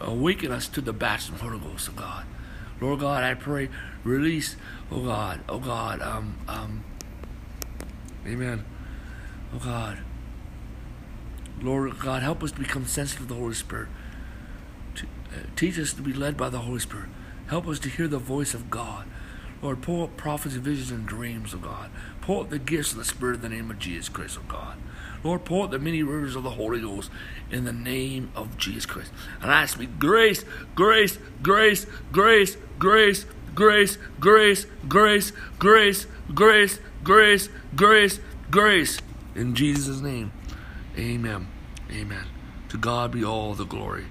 Awaken 0.00 0.50
us 0.50 0.66
to 0.66 0.80
the 0.80 0.92
baptism 0.92 1.36
of 1.36 1.40
the 1.42 1.46
Holy 1.46 1.60
Ghost 1.60 1.86
of 1.86 1.94
God. 1.94 2.26
Lord 2.80 2.98
God, 2.98 3.22
I 3.22 3.34
pray, 3.34 3.68
release, 4.02 4.56
oh 4.90 5.04
God, 5.04 5.42
oh 5.48 5.60
God, 5.60 6.02
um, 6.02 6.38
um, 6.48 6.82
amen. 8.26 8.64
Oh 9.54 9.60
God. 9.60 9.98
Lord 11.62 12.00
God, 12.00 12.24
help 12.24 12.42
us 12.42 12.50
to 12.50 12.58
become 12.58 12.84
sensitive 12.86 13.28
to 13.28 13.34
the 13.34 13.38
Holy 13.38 13.54
Spirit. 13.54 13.90
Uh, 15.32 15.46
teach 15.56 15.78
us 15.78 15.92
to 15.92 16.02
be 16.02 16.12
led 16.12 16.36
by 16.36 16.48
the 16.48 16.58
Holy 16.58 16.80
Spirit. 16.80 17.08
Help 17.46 17.66
us 17.68 17.78
to 17.80 17.88
hear 17.88 18.08
the 18.08 18.18
voice 18.18 18.54
of 18.54 18.70
God. 18.70 19.06
Lord, 19.62 19.82
pour 19.82 20.04
out 20.04 20.16
prophecy, 20.16 20.58
visions, 20.58 20.90
and 20.90 21.06
dreams 21.06 21.52
of 21.52 21.62
God. 21.62 21.90
Pour 22.22 22.42
out 22.42 22.50
the 22.50 22.58
gifts 22.58 22.92
of 22.92 22.98
the 22.98 23.04
Spirit 23.04 23.36
in 23.36 23.42
the 23.42 23.48
name 23.48 23.70
of 23.70 23.78
Jesus 23.78 24.08
Christ, 24.08 24.36
of 24.36 24.48
God. 24.48 24.78
Lord, 25.22 25.44
pour 25.44 25.64
out 25.64 25.70
the 25.70 25.78
many 25.78 26.02
rivers 26.02 26.34
of 26.34 26.44
the 26.44 26.50
Holy 26.50 26.80
Ghost 26.80 27.10
in 27.50 27.64
the 27.64 27.72
name 27.72 28.30
of 28.34 28.56
Jesus 28.56 28.86
Christ. 28.86 29.12
And 29.42 29.50
I 29.50 29.66
speak 29.66 29.98
grace, 29.98 30.44
grace, 30.74 31.18
grace, 31.42 31.84
grace, 32.10 32.56
grace, 32.78 33.26
grace, 33.48 33.98
grace, 34.18 34.52
grace, 34.88 35.32
grace, 35.58 36.06
grace, 36.32 36.78
grace, 37.04 37.48
grace, 37.76 38.20
grace. 38.50 38.98
In 39.34 39.54
Jesus' 39.54 40.00
name, 40.00 40.32
amen. 40.96 41.48
Amen. 41.90 42.26
To 42.70 42.78
God 42.78 43.10
be 43.10 43.24
all 43.24 43.54
the 43.54 43.66
glory. 43.66 44.06